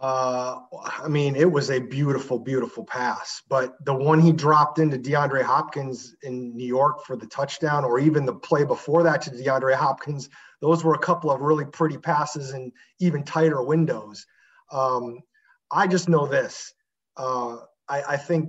[0.00, 4.98] Uh, I mean, it was a beautiful, beautiful pass, but the one he dropped into
[4.98, 9.30] DeAndre Hopkins in New York for the touchdown, or even the play before that to
[9.30, 14.26] DeAndre Hopkins, those were a couple of really pretty passes and even tighter windows.
[14.72, 15.20] Um,
[15.70, 16.74] I just know this.
[17.16, 18.48] Uh, I, I think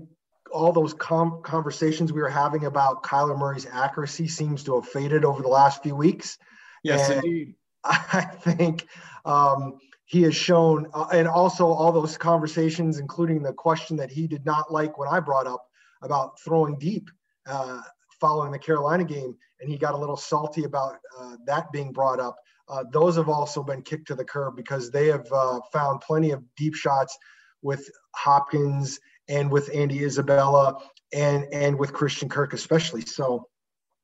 [0.51, 5.25] all those com- conversations we were having about Kyler Murray's accuracy seems to have faded
[5.25, 6.37] over the last few weeks.
[6.83, 7.55] Yes, and indeed.
[7.83, 8.87] I think
[9.25, 14.27] um, he has shown, uh, and also all those conversations, including the question that he
[14.27, 15.65] did not like when I brought up
[16.01, 17.09] about throwing deep
[17.45, 17.81] uh,
[18.19, 22.19] following the Carolina game, and he got a little salty about uh, that being brought
[22.19, 22.35] up.
[22.69, 26.31] Uh, those have also been kicked to the curb because they have uh, found plenty
[26.31, 27.17] of deep shots
[27.61, 30.81] with Hopkins and with Andy Isabella
[31.13, 33.01] and and with Christian Kirk especially.
[33.01, 33.47] So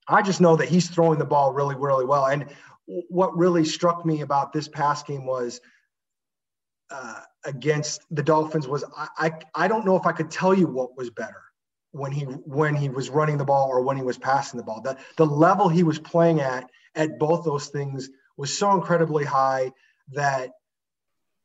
[0.07, 2.25] I just know that he's throwing the ball really really well.
[2.25, 2.47] And
[2.85, 5.61] what really struck me about this pass game was
[6.89, 10.67] uh, against the Dolphins was I, I I don't know if I could tell you
[10.67, 11.41] what was better
[11.91, 14.81] when he when he was running the ball or when he was passing the ball.
[14.81, 19.71] The the level he was playing at at both those things was so incredibly high
[20.11, 20.51] that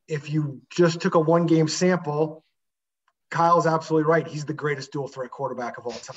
[0.09, 2.45] if you just took a one game sample,
[3.31, 4.27] Kyle's absolutely right.
[4.27, 6.17] He's the greatest dual threat quarterback of all time.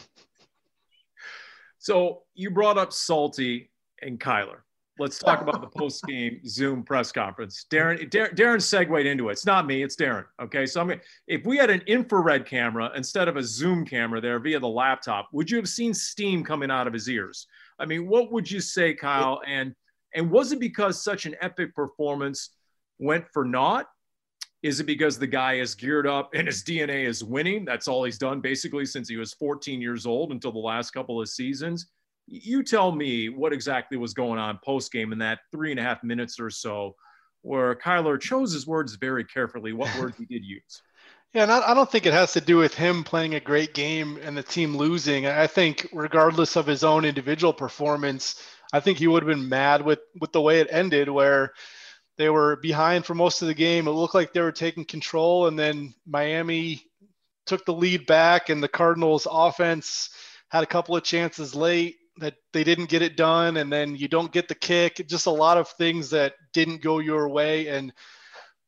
[1.80, 3.72] So you brought up Salty
[4.02, 4.60] and Kyler.
[5.00, 7.66] Let's talk about the post game Zoom press conference.
[7.72, 9.32] Darren, Darren, Darren segued into it.
[9.32, 10.26] It's not me, it's Darren.
[10.40, 10.66] Okay.
[10.68, 14.40] So I'm gonna, if we had an infrared camera instead of a Zoom camera there
[14.40, 17.48] via the laptop, would you have seen steam coming out of his ears?
[17.80, 19.42] I mean, what would you say, Kyle?
[19.48, 19.74] And
[20.14, 22.52] and was it because such an epic performance
[23.00, 23.88] went for naught?
[24.64, 27.66] Is it because the guy is geared up and his DNA is winning?
[27.66, 31.20] That's all he's done basically since he was 14 years old until the last couple
[31.20, 31.88] of seasons.
[32.28, 35.84] You tell me what exactly was going on post game in that three and a
[35.84, 36.96] half minutes or so,
[37.42, 40.82] where Kyler chose his words very carefully, what words he did use.
[41.34, 44.20] Yeah, and I don't think it has to do with him playing a great game
[44.22, 45.26] and the team losing.
[45.28, 48.36] I think, regardless of his own individual performance,
[48.74, 51.54] I think he would have been mad with with the way it ended, where
[52.22, 53.88] they were behind for most of the game.
[53.88, 56.86] It looked like they were taking control, and then Miami
[57.48, 60.12] took the lead back, and the Cardinals' offense
[60.50, 64.08] had a couple of chances late that they didn't get it done, and then you
[64.08, 65.08] don't get the kick.
[65.08, 67.92] Just a lot of things that didn't go your way, and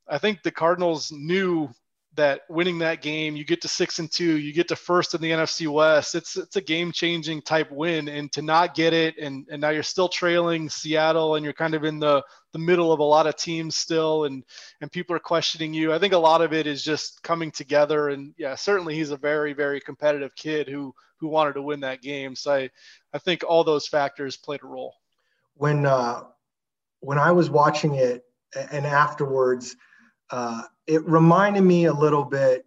[0.08, 1.70] I think the Cardinals knew
[2.16, 5.22] that winning that game, you get to six and two, you get to first in
[5.22, 6.16] the NFC West.
[6.16, 9.70] It's it's a game changing type win, and to not get it, and and now
[9.70, 13.26] you're still trailing Seattle, and you're kind of in the the middle of a lot
[13.26, 14.44] of teams still, and
[14.82, 15.92] and people are questioning you.
[15.92, 19.18] I think a lot of it is just coming together, and yeah, certainly he's a
[19.18, 22.36] very very competitive kid who who wanted to win that game.
[22.36, 22.70] So I
[23.14, 24.94] I think all those factors played a role.
[25.56, 26.24] When uh,
[27.00, 28.24] when I was watching it,
[28.72, 29.76] and afterwards
[30.30, 32.66] uh, it reminded me a little bit,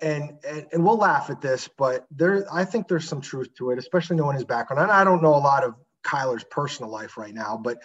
[0.00, 3.70] and, and and we'll laugh at this, but there I think there's some truth to
[3.70, 4.82] it, especially knowing his background.
[4.82, 7.78] And I don't know a lot of Kyler's personal life right now, but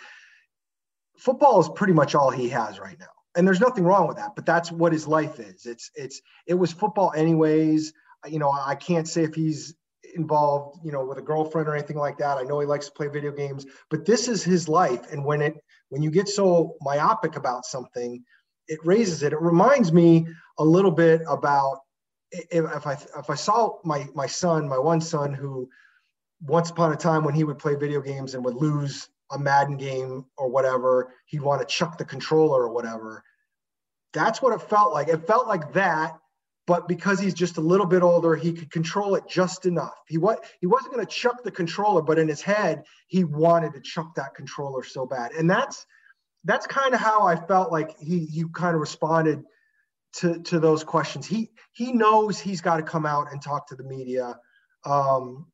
[1.18, 3.08] football is pretty much all he has right now.
[3.36, 5.66] And there's nothing wrong with that, but that's what his life is.
[5.66, 7.94] It's it's it was football anyways.
[8.28, 9.76] You know, I can't say if he's
[10.16, 12.38] involved, you know, with a girlfriend or anything like that.
[12.38, 15.12] I know he likes to play video games, but this is his life.
[15.12, 15.56] And when it
[15.90, 18.24] when you get so myopic about something,
[18.70, 19.34] it raises it.
[19.34, 20.28] It reminds me
[20.58, 21.82] a little bit about
[22.32, 25.68] if, I if I saw my my son, my one son, who
[26.42, 29.78] once upon a time when he would play video games and would lose a Madden
[29.78, 33.24] game or whatever, he'd want to chuck the controller or whatever.
[34.14, 35.08] That's what it felt like.
[35.08, 36.18] It felt like that,
[36.66, 39.96] but because he's just a little bit older, he could control it just enough.
[40.08, 43.74] He what he wasn't going to chuck the controller, but in his head, he wanted
[43.74, 45.32] to chuck that controller so bad.
[45.32, 45.86] And that's
[46.44, 49.44] that's kind of how I felt like he he kind of responded
[50.14, 51.26] to to those questions.
[51.26, 54.38] He he knows he's got to come out and talk to the media.
[54.86, 55.48] Um,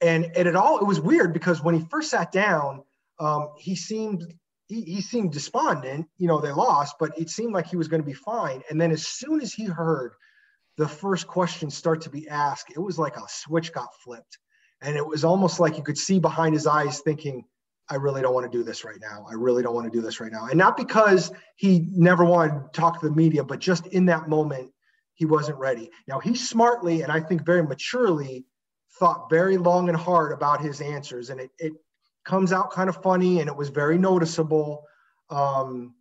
[0.00, 2.82] and and it all it was weird because when he first sat down,
[3.18, 4.34] um, he seemed
[4.68, 6.06] he, he seemed despondent.
[6.18, 8.62] You know, they lost, but it seemed like he was going to be fine.
[8.70, 10.12] And then as soon as he heard
[10.76, 14.38] the first question start to be asked, it was like a switch got flipped,
[14.82, 17.44] and it was almost like you could see behind his eyes thinking
[17.90, 19.26] I really don't want to do this right now.
[19.28, 20.46] I really don't want to do this right now.
[20.46, 24.28] And not because he never wanted to talk to the media, but just in that
[24.28, 24.70] moment,
[25.14, 25.90] he wasn't ready.
[26.06, 28.46] Now, he smartly and I think very maturely
[28.98, 31.30] thought very long and hard about his answers.
[31.30, 31.72] And it, it
[32.24, 34.84] comes out kind of funny and it was very noticeable.
[35.30, 35.94] Um,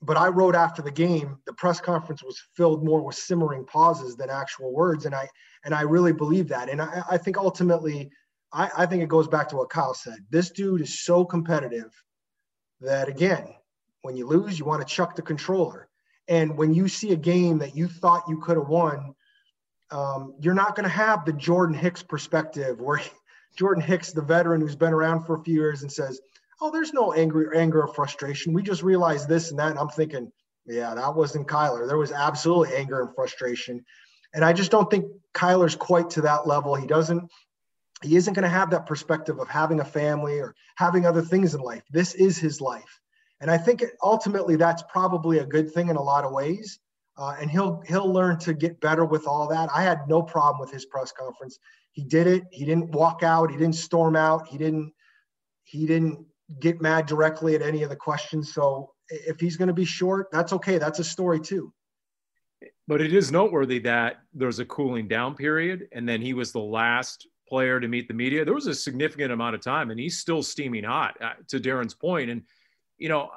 [0.00, 4.14] but I wrote after the game, the press conference was filled more with simmering pauses
[4.16, 5.04] than actual words.
[5.06, 5.28] And I,
[5.64, 6.68] and I really believe that.
[6.68, 8.10] And I, I think ultimately,
[8.52, 10.18] I, I think it goes back to what Kyle said.
[10.30, 11.90] This dude is so competitive
[12.80, 13.54] that again,
[14.02, 15.88] when you lose, you want to chuck the controller.
[16.28, 19.14] And when you see a game that you thought you could have won,
[19.90, 23.00] um, you're not going to have the Jordan Hicks perspective where
[23.58, 26.20] Jordan Hicks, the veteran who's been around for a few years, and says,
[26.60, 28.52] "Oh, there's no anger, anger or frustration.
[28.52, 30.30] We just realized this and that." And I'm thinking,
[30.66, 31.86] "Yeah, that wasn't Kyler.
[31.88, 33.84] There was absolutely anger and frustration."
[34.34, 36.74] And I just don't think Kyler's quite to that level.
[36.74, 37.30] He doesn't
[38.02, 41.54] he isn't going to have that perspective of having a family or having other things
[41.54, 41.82] in life.
[41.90, 43.00] This is his life.
[43.40, 46.78] And I think ultimately that's probably a good thing in a lot of ways.
[47.16, 49.68] Uh, and he'll he'll learn to get better with all that.
[49.74, 51.58] I had no problem with his press conference.
[51.90, 52.44] He did it.
[52.52, 53.50] He didn't walk out.
[53.50, 54.46] He didn't storm out.
[54.46, 54.92] He didn't
[55.64, 56.24] he didn't
[56.60, 58.54] get mad directly at any of the questions.
[58.54, 60.78] So if he's going to be short, that's okay.
[60.78, 61.72] That's a story too.
[62.86, 66.60] But it is noteworthy that there's a cooling down period, and then he was the
[66.60, 68.44] last player to meet the media.
[68.44, 71.16] There was a significant amount of time, and he's still steaming hot.
[71.20, 72.42] Uh, to Darren's point, and
[72.98, 73.30] you know,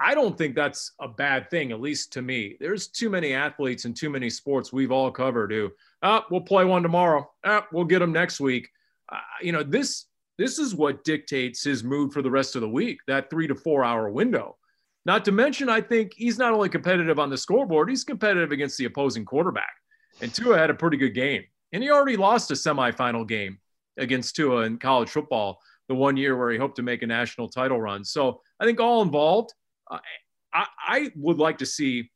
[0.00, 2.56] I don't think that's a bad thing, at least to me.
[2.60, 5.70] There's too many athletes and too many sports we've all covered who,
[6.02, 7.28] ah, we'll play one tomorrow.
[7.44, 8.68] Ah, we'll get them next week.
[9.08, 12.68] Uh, you know, this this is what dictates his mood for the rest of the
[12.68, 14.56] week, that three to four hour window.
[15.04, 18.78] Not to mention, I think he's not only competitive on the scoreboard, he's competitive against
[18.78, 19.72] the opposing quarterback.
[20.20, 21.44] And Tua had a pretty good game.
[21.72, 23.58] And he already lost a semifinal game
[23.98, 27.48] against Tua in college football the one year where he hoped to make a national
[27.48, 28.04] title run.
[28.04, 29.52] So I think all involved,
[29.90, 32.10] I, I would like to see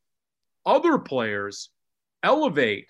[0.66, 1.70] other players
[2.22, 2.86] elevate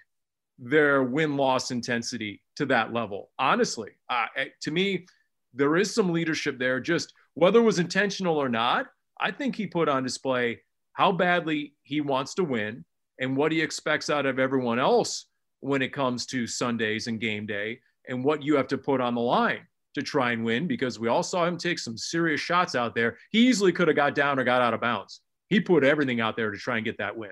[0.59, 3.31] their win loss intensity to that level.
[3.39, 4.27] Honestly, uh,
[4.61, 5.07] to me,
[5.55, 6.81] there is some leadership there.
[6.81, 8.87] Just whether it was intentional or not,
[9.21, 10.61] I think he put on display
[10.93, 12.85] how badly he wants to win
[13.19, 15.27] and what he expects out of everyone else
[15.63, 19.15] when it comes to Sundays and game day and what you have to put on
[19.15, 19.61] the line
[19.95, 23.17] to try and win because we all saw him take some serious shots out there.
[23.31, 25.21] He easily could have got down or got out of bounds.
[25.49, 27.31] He put everything out there to try and get that win.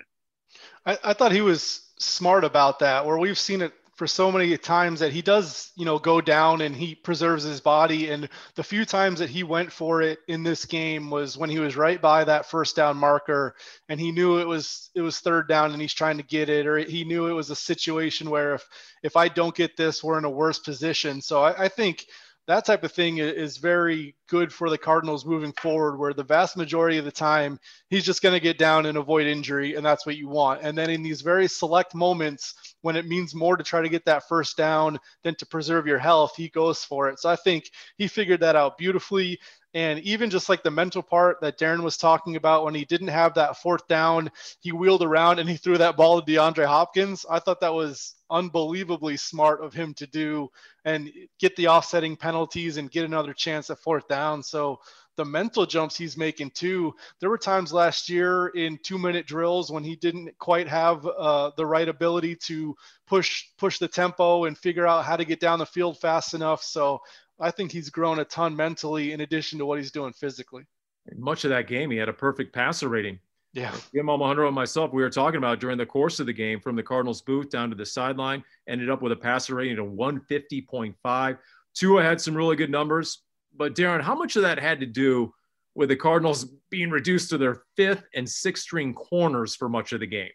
[0.87, 4.57] I, I thought he was smart about that, where we've seen it for so many
[4.57, 8.09] times that he does, you know, go down and he preserves his body.
[8.09, 11.59] And the few times that he went for it in this game was when he
[11.59, 13.55] was right by that first down marker
[13.91, 16.67] and he knew it was it was third down and he's trying to get it,
[16.67, 18.67] or he knew it was a situation where if
[19.03, 21.21] if I don't get this, we're in a worse position.
[21.21, 22.07] So I, I think
[22.47, 26.57] that type of thing is very good for the Cardinals moving forward, where the vast
[26.57, 27.59] majority of the time
[27.91, 30.63] he's just going to get down and avoid injury, and that's what you want.
[30.63, 34.05] And then in these very select moments when it means more to try to get
[34.07, 37.19] that first down than to preserve your health, he goes for it.
[37.19, 39.39] So I think he figured that out beautifully.
[39.73, 43.09] And even just like the mental part that Darren was talking about when he didn't
[43.09, 47.25] have that fourth down, he wheeled around and he threw that ball to DeAndre Hopkins.
[47.31, 50.49] I thought that was unbelievably smart of him to do
[50.85, 54.20] and get the offsetting penalties and get another chance at fourth down.
[54.43, 54.81] So
[55.17, 56.95] the mental jumps he's making too.
[57.21, 61.51] There were times last year in two minute drills when he didn't quite have uh,
[61.57, 62.75] the right ability to
[63.07, 66.63] push push the tempo and figure out how to get down the field fast enough.
[66.63, 67.01] So
[67.39, 70.65] I think he's grown a ton mentally in addition to what he's doing physically.
[71.11, 73.19] In much of that game, he had a perfect passer rating.
[73.53, 73.75] Yeah.
[73.93, 76.77] Jim Almohandro and myself, we were talking about during the course of the game from
[76.77, 81.39] the Cardinals booth down to the sideline, ended up with a passer rating of 150.5.
[81.75, 83.23] Tua had some really good numbers.
[83.57, 85.35] But Darren, how much of that had to do
[85.75, 90.01] with the Cardinals being reduced to their fifth and sixth string corners for much of
[90.01, 90.31] the game?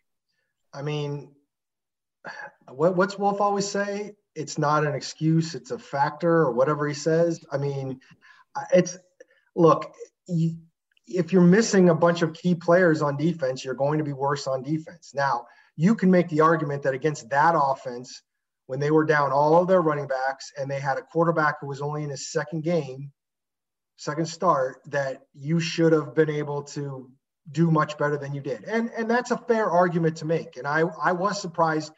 [0.74, 1.34] I mean,
[2.70, 4.14] what, what's Wolf always say?
[4.36, 7.44] it's not an excuse, it's a factor or whatever he says.
[7.52, 8.00] I mean,
[8.74, 8.98] it's
[9.56, 9.94] look,
[10.28, 10.58] you,
[11.08, 14.48] if you're missing a bunch of key players on defense, you're going to be worse
[14.48, 15.14] on defense.
[15.16, 15.46] Now,
[15.78, 18.22] you can make the argument that against that offense,
[18.68, 21.68] when they were down all of their running backs and they had a quarterback who
[21.68, 23.12] was only in his second game,
[23.98, 27.10] second start, that you should have been able to
[27.52, 28.64] do much better than you did.
[28.64, 30.58] And and that's a fair argument to make.
[30.58, 31.92] And I I was surprised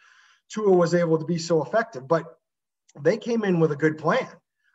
[0.49, 2.07] Tua was able to be so effective.
[2.07, 2.25] But
[2.99, 4.27] they came in with a good plan.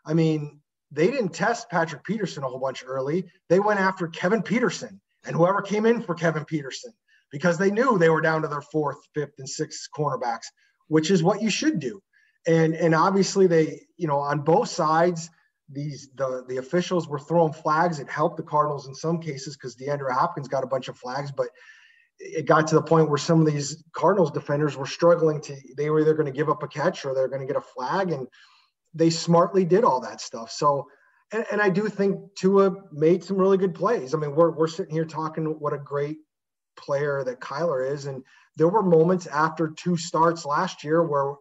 [0.04, 3.26] I mean, they didn't test Patrick Peterson a whole bunch early.
[3.48, 6.92] They went after Kevin Peterson and whoever came in for Kevin Peterson
[7.30, 10.46] because they knew they were down to their fourth, fifth, and sixth cornerbacks,
[10.88, 12.02] which is what you should do.
[12.46, 15.30] And and obviously they, you know, on both sides,
[15.70, 18.00] these the the officials were throwing flags.
[18.00, 21.30] It helped the Cardinals in some cases because DeAndre Hopkins got a bunch of flags,
[21.30, 21.48] but
[22.18, 25.90] it got to the point where some of these Cardinals defenders were struggling to, they
[25.90, 28.10] were either going to give up a catch or they're going to get a flag.
[28.10, 28.28] And
[28.94, 30.50] they smartly did all that stuff.
[30.50, 30.86] So,
[31.32, 34.14] and, and I do think Tua made some really good plays.
[34.14, 36.18] I mean, we're, we're sitting here talking what a great
[36.76, 38.06] player that Kyler is.
[38.06, 38.22] And
[38.56, 41.34] there were moments after two starts last year where,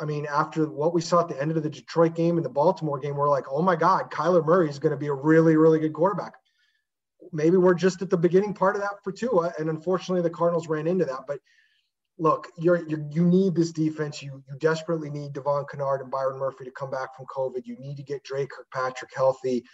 [0.00, 2.50] I mean, after what we saw at the end of the Detroit game and the
[2.50, 5.56] Baltimore game, we're like, oh my God, Kyler Murray is going to be a really,
[5.56, 6.34] really good quarterback
[7.32, 10.68] maybe we're just at the beginning part of that for Tua, and unfortunately the Cardinals
[10.68, 11.20] ran into that.
[11.26, 11.38] But
[12.18, 14.22] look, you're, you're you need this defense.
[14.22, 17.62] You you desperately need Devon Kennard and Byron Murphy to come back from COVID.
[17.64, 19.64] You need to get Dre Kirkpatrick healthy.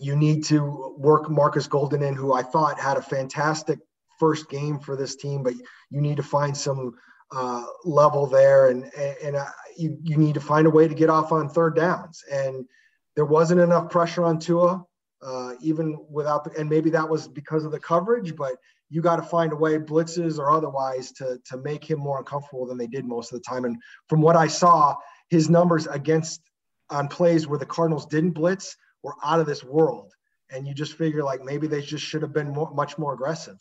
[0.00, 3.80] You need to work Marcus Golden in, who I thought had a fantastic
[4.18, 5.54] first game for this team, but
[5.90, 6.92] you need to find some
[7.30, 8.84] uh, level there, and
[9.22, 12.22] and uh, you you need to find a way to get off on third downs.
[12.30, 12.64] And
[13.16, 14.84] there wasn't enough pressure on Tua
[15.22, 18.56] uh, even without the, and maybe that was because of the coverage, but
[18.90, 22.66] you got to find a way, blitzes or otherwise, to to make him more uncomfortable
[22.66, 23.64] than they did most of the time.
[23.64, 23.76] And
[24.08, 24.96] from what I saw,
[25.28, 26.40] his numbers against
[26.90, 30.12] on plays where the Cardinals didn't blitz were out of this world.
[30.50, 33.58] And you just figure like maybe they just should have been more, much more aggressive.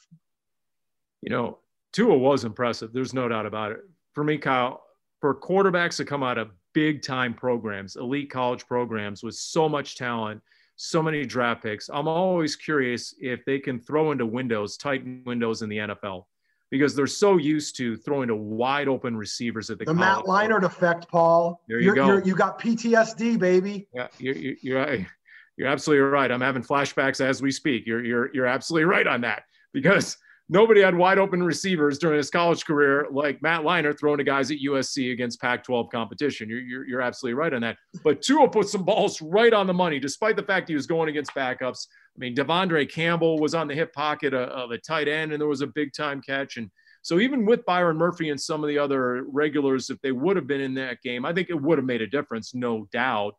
[1.22, 1.60] You know,
[1.94, 2.94] Tua was impressive.
[2.94, 3.80] There's no doubt about it.
[4.14, 4.84] For me, Kyle,
[5.20, 9.96] for quarterbacks to come out of big time programs, elite college programs with so much
[9.96, 10.42] talent
[10.78, 11.90] so many draft picks.
[11.90, 16.26] I'm always curious if they can throw into windows, tight windows in the NFL.
[16.70, 20.64] because they're so used to throwing to wide open receivers at the the Matt Leinart
[20.64, 21.62] effect, Paul.
[21.68, 22.08] There you you're, go.
[22.08, 23.88] You're, you got PTSD, baby.
[23.94, 25.08] Yeah, you're, you're,
[25.56, 26.30] you're absolutely right.
[26.30, 27.88] I'm having flashbacks as we speak.
[27.88, 30.18] You're, you're, you're absolutely right on that because
[30.50, 34.50] nobody had wide open receivers during his college career like Matt Leinart throwing to guys
[34.52, 36.50] at USC against Pac 12 competition.
[36.50, 37.78] You're, you're, you're absolutely right on that.
[38.04, 41.10] But Tua put some balls right on the money, despite the fact he was going
[41.10, 41.88] against backups.
[42.16, 45.48] I mean, De'Vondre Campbell was on the hip pocket of a tight end, and there
[45.48, 46.58] was a big time catch.
[46.58, 46.70] And
[47.02, 50.48] so, even with Byron Murphy and some of the other regulars, if they would have
[50.48, 53.36] been in that game, I think it would have made a difference, no doubt.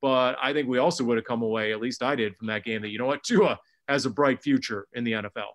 [0.00, 2.64] But I think we also would have come away, at least I did, from that
[2.64, 5.50] game that, you know what, Tua has a bright future in the NFL.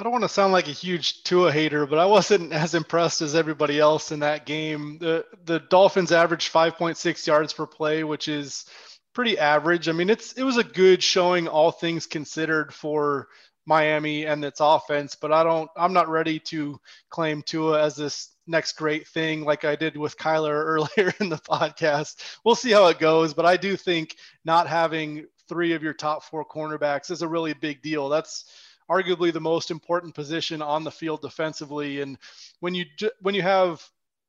[0.00, 3.20] I don't want to sound like a huge Tua hater, but I wasn't as impressed
[3.20, 4.96] as everybody else in that game.
[4.98, 8.64] The the Dolphins averaged 5.6 yards per play, which is
[9.12, 9.90] pretty average.
[9.90, 13.28] I mean, it's it was a good showing all things considered for
[13.66, 16.80] Miami and its offense, but I don't I'm not ready to
[17.10, 21.36] claim Tua as this next great thing like I did with Kyler earlier in the
[21.36, 22.16] podcast.
[22.42, 26.24] We'll see how it goes, but I do think not having three of your top
[26.24, 28.08] four cornerbacks is a really big deal.
[28.08, 28.46] That's
[28.90, 32.00] arguably the most important position on the field defensively.
[32.00, 32.18] And
[32.58, 32.86] when you
[33.20, 33.82] when you have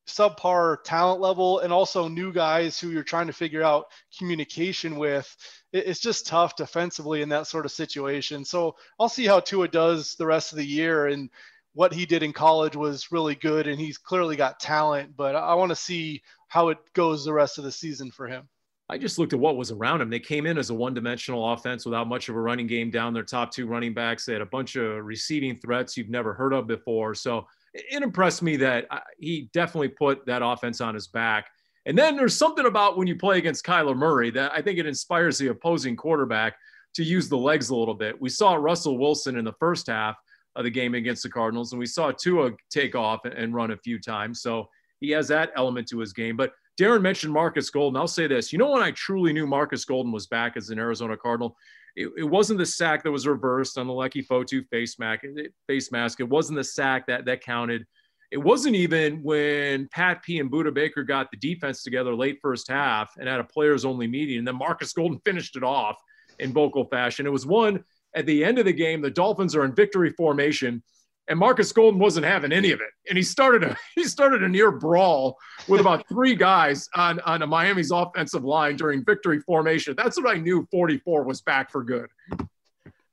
[0.07, 3.85] subpar talent level and also new guys who you're trying to figure out
[4.17, 5.35] communication with,
[5.73, 8.45] it's just tough defensively in that sort of situation.
[8.45, 11.07] So I'll see how Tua does the rest of the year.
[11.07, 11.29] And
[11.73, 15.15] what he did in college was really good, and he's clearly got talent.
[15.15, 18.49] But I want to see how it goes the rest of the season for him.
[18.91, 20.09] I just looked at what was around him.
[20.09, 23.13] They came in as a one dimensional offense without much of a running game down
[23.13, 24.25] their top two running backs.
[24.25, 27.15] They had a bunch of receiving threats you've never heard of before.
[27.15, 31.47] So it impressed me that uh, he definitely put that offense on his back.
[31.85, 34.85] And then there's something about when you play against Kyler Murray that I think it
[34.85, 36.57] inspires the opposing quarterback
[36.95, 38.21] to use the legs a little bit.
[38.21, 40.17] We saw Russell Wilson in the first half
[40.57, 43.77] of the game against the Cardinals, and we saw Tua take off and run a
[43.77, 44.41] few times.
[44.41, 44.67] So
[44.99, 46.35] he has that element to his game.
[46.35, 46.51] But
[46.81, 47.95] Darren mentioned Marcus Golden.
[47.95, 48.51] I'll say this.
[48.51, 51.55] You know when I truly knew Marcus Golden was back as an Arizona Cardinal?
[51.95, 55.23] It, it wasn't the sack that was reversed on the Leki Fotu face mask.
[55.67, 56.21] Face mask.
[56.21, 57.85] It wasn't the sack that that counted.
[58.31, 62.67] It wasn't even when Pat P and Budda Baker got the defense together late first
[62.67, 66.01] half and had a players only meeting, and then Marcus Golden finished it off
[66.39, 67.27] in vocal fashion.
[67.27, 67.83] It was one
[68.15, 69.01] at the end of the game.
[69.01, 70.81] The Dolphins are in victory formation
[71.27, 72.89] and Marcus Golden wasn't having any of it.
[73.07, 77.41] And he started a he started a near brawl with about three guys on on
[77.41, 79.95] a Miami's offensive line during victory formation.
[79.95, 82.09] That's what I knew 44 was back for good.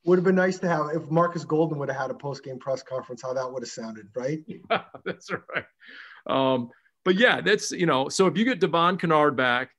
[0.04, 2.58] Would have been nice to have if Marcus Golden would have had a post game
[2.58, 4.40] press conference, how that would have sounded, right?
[4.70, 5.64] Yeah, that's right.
[6.26, 6.70] Um,
[7.04, 9.70] but yeah, that's you know, so if you get Devon Kennard back,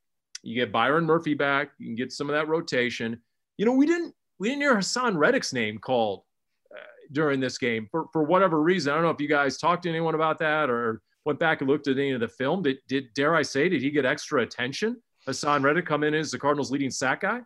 [0.43, 3.21] you get Byron Murphy back, you can get some of that rotation.
[3.57, 6.23] You know, we didn't we didn't hear Haason Reddick's name called
[7.11, 8.91] during this game for, for whatever reason.
[8.91, 11.69] I don't know if you guys talked to anyone about that or went back and
[11.69, 12.63] looked at any of the film.
[12.63, 15.01] Did, did dare I say, did he get extra attention?
[15.27, 17.41] Haason Reddick come in as the Cardinals' leading sack guy?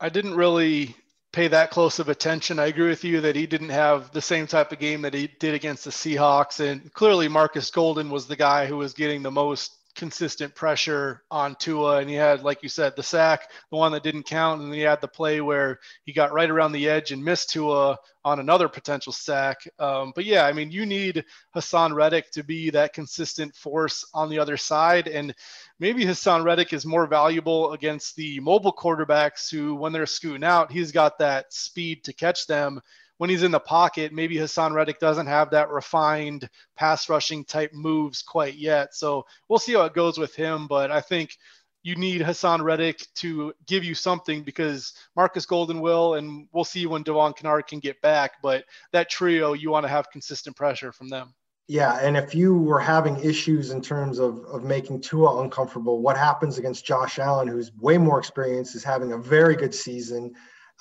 [0.00, 0.94] I didn't really
[1.32, 2.58] pay that close of attention.
[2.58, 5.28] I agree with you that he didn't have the same type of game that he
[5.38, 6.60] did against the Seahawks.
[6.60, 11.54] And clearly, Marcus Golden was the guy who was getting the most consistent pressure on
[11.56, 11.98] Tua.
[11.98, 14.62] And he had, like you said, the sack, the one that didn't count.
[14.62, 17.98] And he had the play where he got right around the edge and missed Tua
[18.24, 19.58] on another potential sack.
[19.78, 21.24] Um, but yeah, I mean, you need
[21.54, 25.08] Haason Reddick to be that consistent force on the other side.
[25.08, 25.34] And
[25.78, 30.72] maybe Haason Reddick is more valuable against the mobile quarterbacks who, when they're scooting out,
[30.72, 32.80] he's got that speed to catch them
[33.20, 37.70] when he's in the pocket, maybe Haason Reddick doesn't have that refined pass rushing type
[37.74, 38.94] moves quite yet.
[38.94, 40.66] So we'll see how it goes with him.
[40.66, 41.36] But I think
[41.82, 46.86] you need Haason Reddick to give you something because Marcus Golden will, and we'll see
[46.86, 48.40] when Devon Kennard can get back.
[48.42, 48.64] But
[48.94, 51.34] that trio, you want to have consistent pressure from them.
[51.68, 56.16] Yeah, and if you were having issues in terms of, of making Tua uncomfortable, what
[56.16, 60.32] happens against Josh Allen, who's way more experienced, is having a very good season.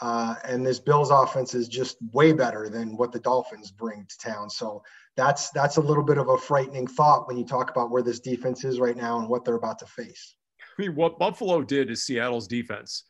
[0.02, 4.18] Uh, and this Bills offense is just way better than what the Dolphins bring to
[4.18, 4.50] town.
[4.50, 4.82] So
[5.18, 8.20] that's that's a little bit of a frightening thought when you talk about where this
[8.20, 10.36] defense is right now and what they're about to face.
[10.78, 13.04] I mean, what Buffalo did is Seattle's defense.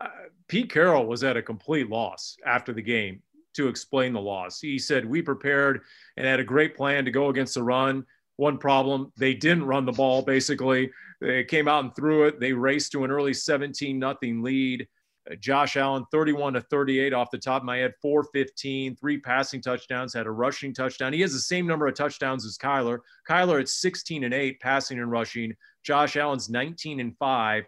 [0.00, 0.08] Uh,
[0.48, 3.22] Pete Carroll was at a complete loss after the game
[3.54, 4.60] to explain the loss.
[4.60, 5.82] He said, We prepared
[6.16, 8.06] and had a great plan to go against the run.
[8.36, 10.90] One problem, they didn't run the ball, basically.
[11.20, 12.40] They came out and threw it.
[12.40, 14.88] They raced to an early 17 nothing lead.
[15.30, 19.60] Uh, Josh Allen, 31 to 38 off the top of my head, 415, three passing
[19.60, 21.12] touchdowns, had a rushing touchdown.
[21.12, 22.98] He has the same number of touchdowns as Kyler.
[23.28, 25.54] Kyler at 16 and 8 passing and rushing.
[25.84, 27.64] Josh Allen's 19 and 5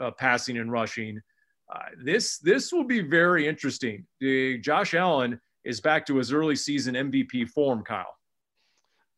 [0.00, 1.20] uh, passing and rushing.
[1.72, 4.04] Uh, this this will be very interesting.
[4.18, 8.16] The, Josh Allen is back to his early season MVP form, Kyle.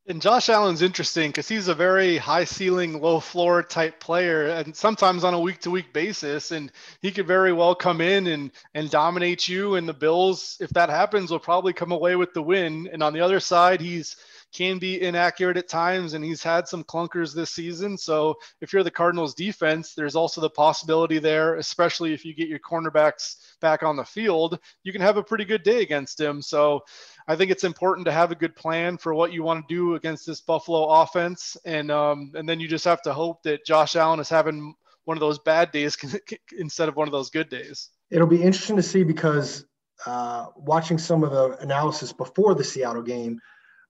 [0.08, 4.74] And Josh Allen's interesting because he's a very high ceiling, low floor type player, and
[4.74, 6.50] sometimes on a week to week basis.
[6.50, 6.72] And
[7.02, 9.76] he could very well come in and and dominate you.
[9.76, 12.88] And the Bills, if that happens, will probably come away with the win.
[12.92, 14.16] And on the other side, he's
[14.52, 17.96] can be inaccurate at times, and he's had some clunkers this season.
[17.96, 22.48] So if you're the Cardinals defense, there's also the possibility there, especially if you get
[22.48, 26.42] your cornerbacks back on the field, you can have a pretty good day against him.
[26.42, 26.82] So
[27.28, 29.94] I think it's important to have a good plan for what you want to do
[29.94, 33.96] against this Buffalo offense, and um, and then you just have to hope that Josh
[33.96, 35.96] Allen is having one of those bad days
[36.58, 37.90] instead of one of those good days.
[38.10, 39.64] It'll be interesting to see because
[40.06, 43.38] uh, watching some of the analysis before the Seattle game,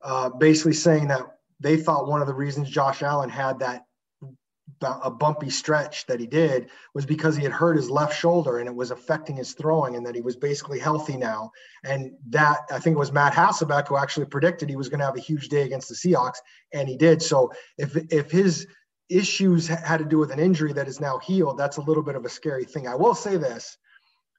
[0.03, 1.23] uh, basically saying that
[1.61, 3.85] they thought one of the reasons Josh Allen had that
[4.81, 8.69] a bumpy stretch that he did was because he had hurt his left shoulder and
[8.69, 11.51] it was affecting his throwing and that he was basically healthy now.
[11.85, 15.07] And that I think it was Matt Hasselbeck who actually predicted he was going to
[15.07, 16.39] have a huge day against the Seahawks
[16.73, 17.23] and he did.
[17.23, 18.67] So if if his
[19.09, 22.17] issues had to do with an injury that is now healed, that's a little bit
[22.17, 22.89] of a scary thing.
[22.89, 23.77] I will say this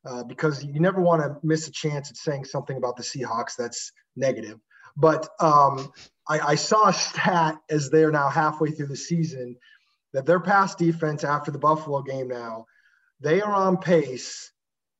[0.05, 3.55] uh, because you never want to miss a chance at saying something about the Seahawks
[3.57, 4.59] that's negative.
[4.95, 5.91] But um,
[6.27, 9.55] I, I saw a stat as they're now halfway through the season
[10.13, 12.65] that their pass defense after the Buffalo game now,
[13.19, 14.51] they are on pace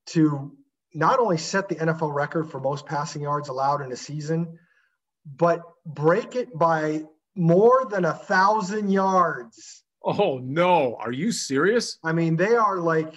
[0.08, 0.56] to
[0.94, 4.60] not only set the NFL record for most passing yards allowed in a season,
[5.26, 7.04] but break it by
[7.36, 9.84] more than a thousand yards.
[10.04, 11.98] Oh no, are you serious?
[12.04, 13.16] I mean, they are like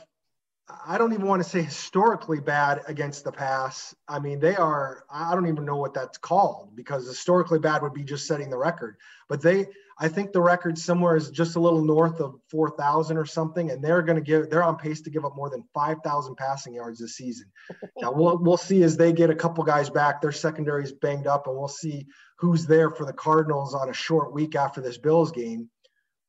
[0.85, 3.95] I don't even want to say historically bad against the pass.
[4.09, 7.95] I mean, they are, I don't even know what that's called because historically bad would
[7.95, 8.97] be just setting the record.
[9.29, 9.69] But they,
[9.99, 13.71] I think the record somewhere is just a little north of 4,000 or something.
[13.71, 16.75] And they're going to give, they're on pace to give up more than 5,000 passing
[16.75, 17.47] yards this season.
[18.01, 21.27] now we'll, we'll see as they get a couple guys back, their secondary is banged
[21.27, 22.07] up and we'll see
[22.39, 25.71] who's there for the Cardinals on a short week after this Bills game.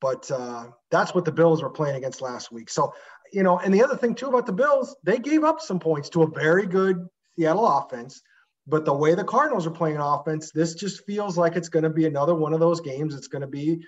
[0.00, 2.70] But uh, that's what the Bills were playing against last week.
[2.70, 2.94] So
[3.32, 6.08] you know, and the other thing too about the Bills, they gave up some points
[6.10, 7.06] to a very good
[7.36, 8.22] Seattle offense.
[8.68, 11.90] But the way the Cardinals are playing offense, this just feels like it's going to
[11.90, 13.14] be another one of those games.
[13.14, 13.82] It's going to be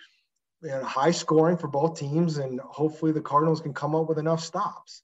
[0.63, 4.19] you know, high scoring for both teams, and hopefully the Cardinals can come up with
[4.19, 5.03] enough stops.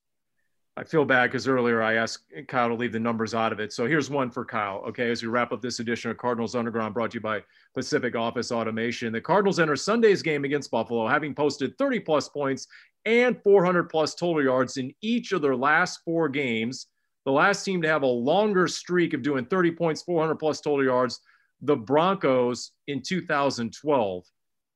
[0.78, 3.72] I feel bad because earlier I asked Kyle to leave the numbers out of it.
[3.72, 4.82] So here's one for Kyle.
[4.88, 7.42] Okay, as we wrap up this edition of Cardinals Underground brought to you by
[7.74, 9.12] Pacific Office Automation.
[9.12, 12.66] The Cardinals enter Sunday's game against Buffalo, having posted 30 plus points
[13.06, 16.88] and 400 plus total yards in each of their last four games.
[17.26, 20.84] The last team to have a longer streak of doing 30 points, 400 plus total
[20.84, 21.20] yards,
[21.60, 24.24] the Broncos in 2012,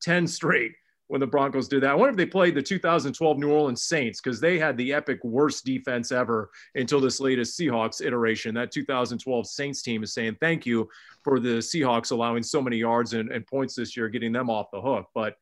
[0.01, 0.73] 10 straight
[1.07, 1.91] when the Broncos did that.
[1.91, 5.23] I wonder if they played the 2012 New Orleans Saints because they had the epic
[5.23, 8.53] worst defense ever until this latest Seahawks iteration.
[8.55, 10.89] That 2012 Saints team is saying thank you
[11.23, 14.71] for the Seahawks allowing so many yards and, and points this year, getting them off
[14.71, 15.07] the hook.
[15.13, 15.35] But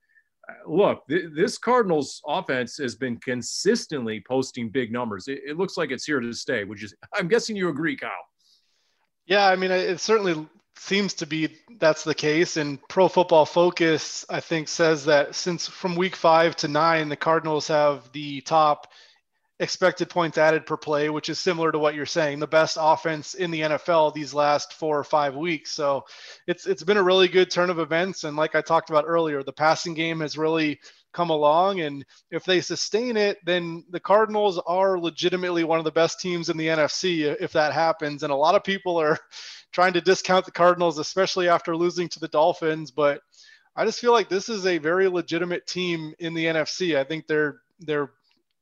[0.67, 5.27] look, th- this Cardinals offense has been consistently posting big numbers.
[5.27, 8.11] It, it looks like it's here to stay, which is, I'm guessing you agree, Kyle.
[9.25, 12.57] Yeah, I mean, it certainly seems to be that's the case.
[12.57, 17.15] And Pro Football Focus, I think, says that since from week five to nine, the
[17.15, 18.91] Cardinals have the top
[19.59, 23.33] expected points added per play, which is similar to what you're saying, the best offense
[23.33, 25.71] in the NFL these last four or five weeks.
[25.71, 26.05] So
[26.47, 28.23] it's it's been a really good turn of events.
[28.23, 30.79] And like I talked about earlier, the passing game has really
[31.13, 31.81] come along.
[31.81, 36.49] And if they sustain it, then the Cardinals are legitimately one of the best teams
[36.49, 38.23] in the NFC if that happens.
[38.23, 39.17] And a lot of people are
[39.71, 42.91] trying to discount the Cardinals, especially after losing to the Dolphins.
[42.91, 43.21] But
[43.75, 46.97] I just feel like this is a very legitimate team in the NFC.
[46.97, 48.11] I think they're they're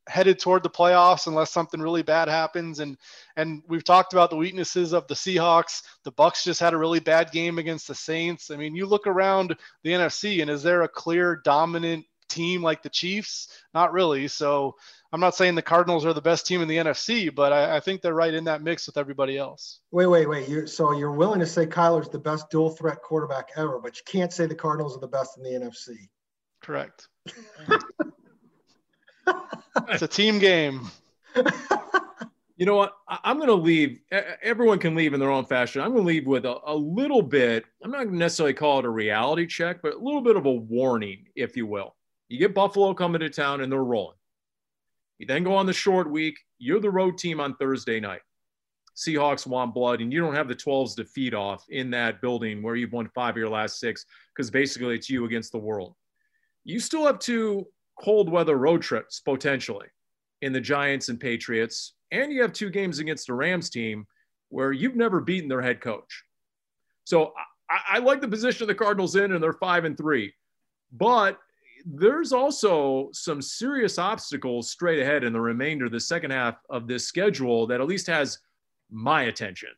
[0.08, 2.98] headed toward the playoffs unless something really bad happens and
[3.36, 7.00] and we've talked about the weaknesses of the Seahawks the Bucks just had a really
[7.00, 10.84] bad game against the Saints i mean you look around the NFC and is there
[10.84, 14.76] a clear dominant team like the Chiefs not really so
[15.14, 17.80] I'm not saying the Cardinals are the best team in the NFC, but I, I
[17.80, 19.80] think they're right in that mix with everybody else.
[19.92, 20.50] Wait, wait, wait.
[20.50, 24.04] You're, so you're willing to say Kyler's the best dual threat quarterback ever, but you
[24.06, 25.96] can't say the Cardinals are the best in the NFC.
[26.62, 27.08] Correct.
[29.90, 30.90] it's a team game.
[32.58, 32.98] You know what?
[33.08, 34.00] I'm going to leave.
[34.42, 35.82] Everyone can leave in their own fashion.
[35.82, 37.66] I'm going to leave with a, a little bit.
[37.84, 40.48] I'm not going to necessarily call it a reality check, but a little bit of
[40.48, 41.96] a warning, if you will.
[42.30, 44.18] You get Buffalo coming to town and they're rolling.
[45.20, 46.40] You then go on the short week.
[46.58, 48.22] You're the road team on Thursday night.
[48.96, 52.64] Seahawks want blood, and you don't have the 12s to feed off in that building
[52.64, 54.04] where you've won five of your last six
[54.36, 55.94] because basically it's you against the world.
[56.64, 57.68] You still have two
[58.00, 59.88] cold weather road trips potentially
[60.42, 64.06] in the Giants and Patriots, and you have two games against the Rams team
[64.50, 66.24] where you've never beaten their head coach.
[67.04, 67.34] So
[67.70, 70.34] I, I like the position the Cardinals in, and they're five and three.
[70.92, 71.40] But
[71.86, 77.08] there's also some serious obstacles straight ahead in the remainder the second half of this
[77.08, 78.40] schedule that at least has
[78.90, 79.70] my attention.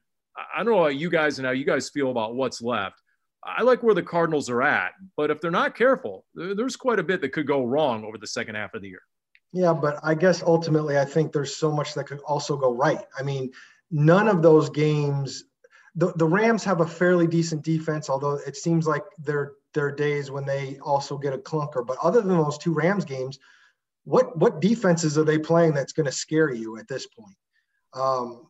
[0.56, 3.02] I don't know how you guys and how you guys feel about what's left.
[3.44, 7.04] I like where the Cardinals are at, but if they're not careful, there's quite a
[7.04, 9.02] bit that could go wrong over the second half of the year.
[9.52, 13.02] Yeah, but I guess ultimately, I think there's so much that could also go right.
[13.18, 13.52] I mean,
[13.90, 15.46] none of those games.
[15.96, 20.30] The, the Rams have a fairly decent defense, although it seems like there are days
[20.30, 21.86] when they also get a clunker.
[21.86, 23.40] But other than those two Rams games,
[24.04, 27.36] what what defenses are they playing that's going to scare you at this point?
[27.94, 28.48] Um,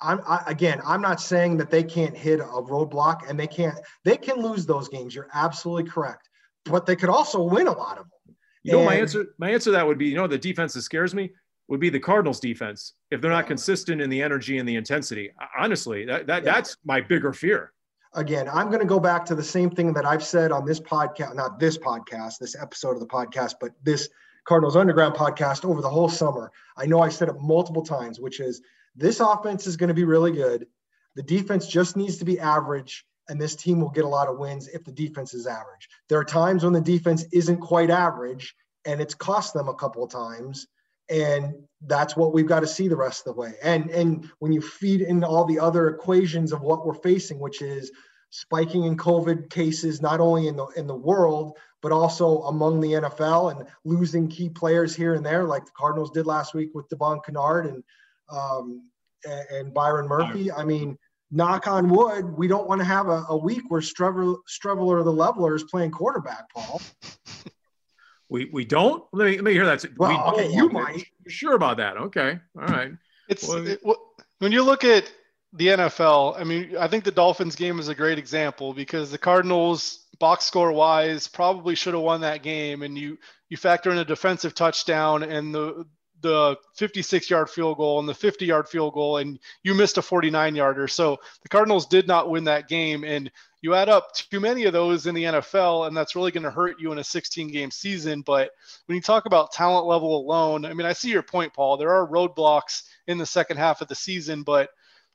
[0.00, 3.76] I'm I, again, I'm not saying that they can't hit a roadblock and they can't.
[4.04, 5.14] They can lose those games.
[5.14, 6.28] You're absolutely correct,
[6.64, 8.36] but they could also win a lot of them.
[8.62, 10.74] You know, and, my answer my answer to that would be, you know, the defense
[10.74, 11.32] that scares me
[11.68, 15.30] would be the Cardinals defense if they're not consistent in the energy and the intensity.
[15.56, 16.52] Honestly, that, that yeah.
[16.52, 17.72] that's my bigger fear.
[18.14, 20.80] Again, I'm going to go back to the same thing that I've said on this
[20.80, 24.08] podcast, not this podcast, this episode of the podcast, but this
[24.46, 26.50] Cardinals Underground podcast over the whole summer.
[26.78, 28.62] I know I said it multiple times, which is
[28.98, 30.66] this offense is going to be really good.
[31.14, 34.38] The defense just needs to be average, and this team will get a lot of
[34.38, 35.88] wins if the defense is average.
[36.08, 40.04] There are times when the defense isn't quite average, and it's cost them a couple
[40.04, 40.66] of times.
[41.10, 43.54] And that's what we've got to see the rest of the way.
[43.62, 47.62] And and when you feed in all the other equations of what we're facing, which
[47.62, 47.90] is
[48.30, 52.92] spiking in COVID cases, not only in the in the world, but also among the
[52.92, 56.88] NFL and losing key players here and there, like the Cardinals did last week with
[56.88, 57.82] Devon Kennard and
[58.30, 58.88] um,
[59.24, 60.52] and, and, Byron Murphy.
[60.52, 60.98] I mean,
[61.30, 65.54] knock on wood, we don't want to have a, a week where Streveler, the leveler
[65.54, 66.80] is playing quarterback, Paul.
[68.30, 69.04] We, we don't?
[69.12, 69.84] Let me, let me hear that.
[69.96, 71.06] Well, we, okay, you might.
[71.24, 71.96] You're sure about that.
[71.96, 72.38] Okay.
[72.60, 72.92] All right.
[73.28, 73.80] It's well, it,
[74.38, 75.10] when you look at
[75.54, 79.18] the NFL, I mean, I think the Dolphins game is a great example because the
[79.18, 83.16] Cardinals box score wise probably should have won that game and you
[83.48, 85.86] you factor in a defensive touchdown and the
[86.20, 90.02] the 56 yard field goal and the 50 yard field goal and you missed a
[90.02, 94.40] 49 yarder so the cardinals did not win that game and you add up too
[94.40, 97.04] many of those in the nfl and that's really going to hurt you in a
[97.04, 98.50] 16 game season but
[98.86, 101.92] when you talk about talent level alone i mean i see your point paul there
[101.92, 104.70] are roadblocks in the second half of the season but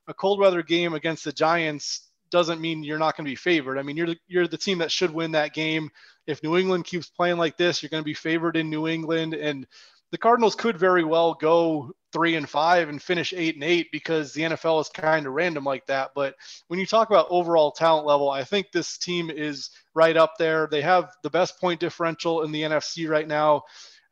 [0.07, 3.77] a cold weather game against the giants doesn't mean you're not going to be favored.
[3.77, 5.91] I mean, you're you're the team that should win that game.
[6.25, 9.35] If New England keeps playing like this, you're going to be favored in New England,
[9.35, 9.67] and
[10.13, 14.31] the Cardinals could very well go three and five and finish eight and eight because
[14.31, 16.11] the NFL is kind of random like that.
[16.13, 16.35] But
[16.67, 20.67] when you talk about overall talent level, I think this team is right up there.
[20.69, 23.63] They have the best point differential in the NFC right now.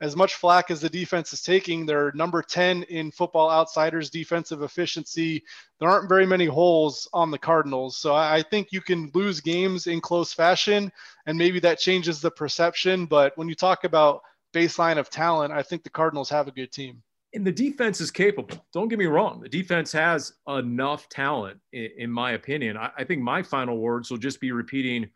[0.02, 4.64] As much flack as the defense is taking, they're number 10 in football outsiders defensive
[4.64, 5.44] efficiency.
[5.80, 7.98] There aren't very many holes on the Cardinals.
[7.98, 10.92] So I think you can lose games in close fashion,
[11.28, 13.06] and maybe that changes the perception.
[13.06, 14.24] But when you talk about
[14.54, 17.02] baseline of talent, I think the Cardinals have a good team.
[17.34, 18.66] And the defense is capable.
[18.74, 19.40] Don't get me wrong.
[19.40, 22.76] The defense has enough talent, in, in my opinion.
[22.76, 25.10] I, I, think my final words will just be repeating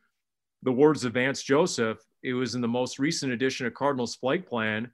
[0.63, 1.99] the words of Vance Joseph.
[2.23, 4.89] It was in the most recent edition of Cardinals Flight Plan.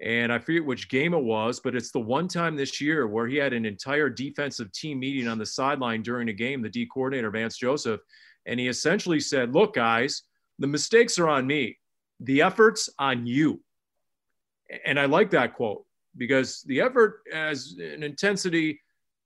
[0.00, 3.28] And I forget which game it was, but it's the one time this year where
[3.28, 6.86] he had an entire defensive team meeting on the sideline during a game, the D
[6.86, 8.00] coordinator, Vance Joseph.
[8.46, 10.22] And he essentially said, Look, guys,
[10.58, 11.78] the mistakes are on me,
[12.18, 13.60] the effort's on you
[14.84, 15.84] and I like that quote
[16.16, 18.80] because the effort as an intensity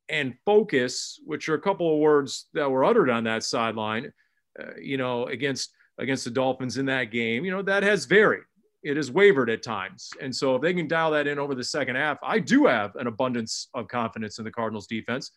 [0.09, 4.13] and focus, which are a couple of words that were uttered on that sideline,
[4.61, 8.45] uh, you know, against against the Dolphins in that game, you know, that has varied.
[8.83, 10.11] It has wavered at times.
[10.21, 12.95] And so if they can dial that in over the second half, I do have
[12.97, 15.33] an abundance of confidence in the Cardinals defense.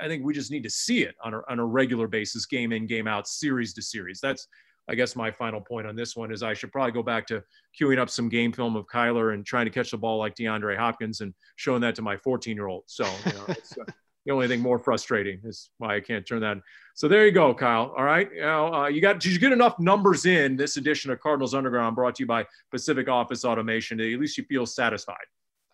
[0.00, 2.72] I think we just need to see it on a, on a regular basis, game
[2.72, 4.20] in, game out, series to series.
[4.22, 4.48] That's
[4.88, 7.42] I guess my final point on this one is I should probably go back to
[7.78, 10.76] queuing up some game film of Kyler and trying to catch the ball like DeAndre
[10.76, 12.84] Hopkins and showing that to my 14 year old.
[12.86, 13.84] So, you know, it's, uh,
[14.26, 16.58] the only thing more frustrating is why I can't turn that.
[16.94, 17.94] So there you go, Kyle.
[17.96, 18.28] All right.
[18.34, 21.94] You, uh, you got, did you get enough numbers in this edition of Cardinals Underground
[21.94, 25.16] brought to you by Pacific Office Automation at least you feel satisfied?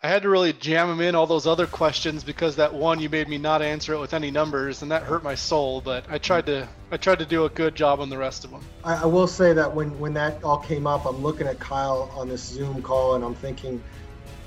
[0.04, 3.08] I had to really jam them in all those other questions because that one you
[3.08, 5.80] made me not answer it with any numbers, and that hurt my soul.
[5.80, 8.50] But I tried to I tried to do a good job on the rest of
[8.50, 8.62] them.
[8.82, 12.12] I, I will say that when when that all came up, I'm looking at Kyle
[12.16, 13.80] on this Zoom call, and I'm thinking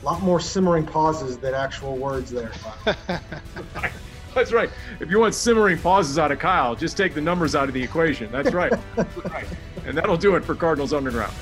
[0.02, 2.52] a lot more simmering pauses than actual words there.
[4.36, 4.70] That's right.
[5.00, 7.82] If you want simmering pauses out of Kyle, just take the numbers out of the
[7.82, 8.30] equation.
[8.30, 8.74] That's right.
[8.98, 9.48] That's right.
[9.86, 11.34] And that'll do it for Cardinals Underground.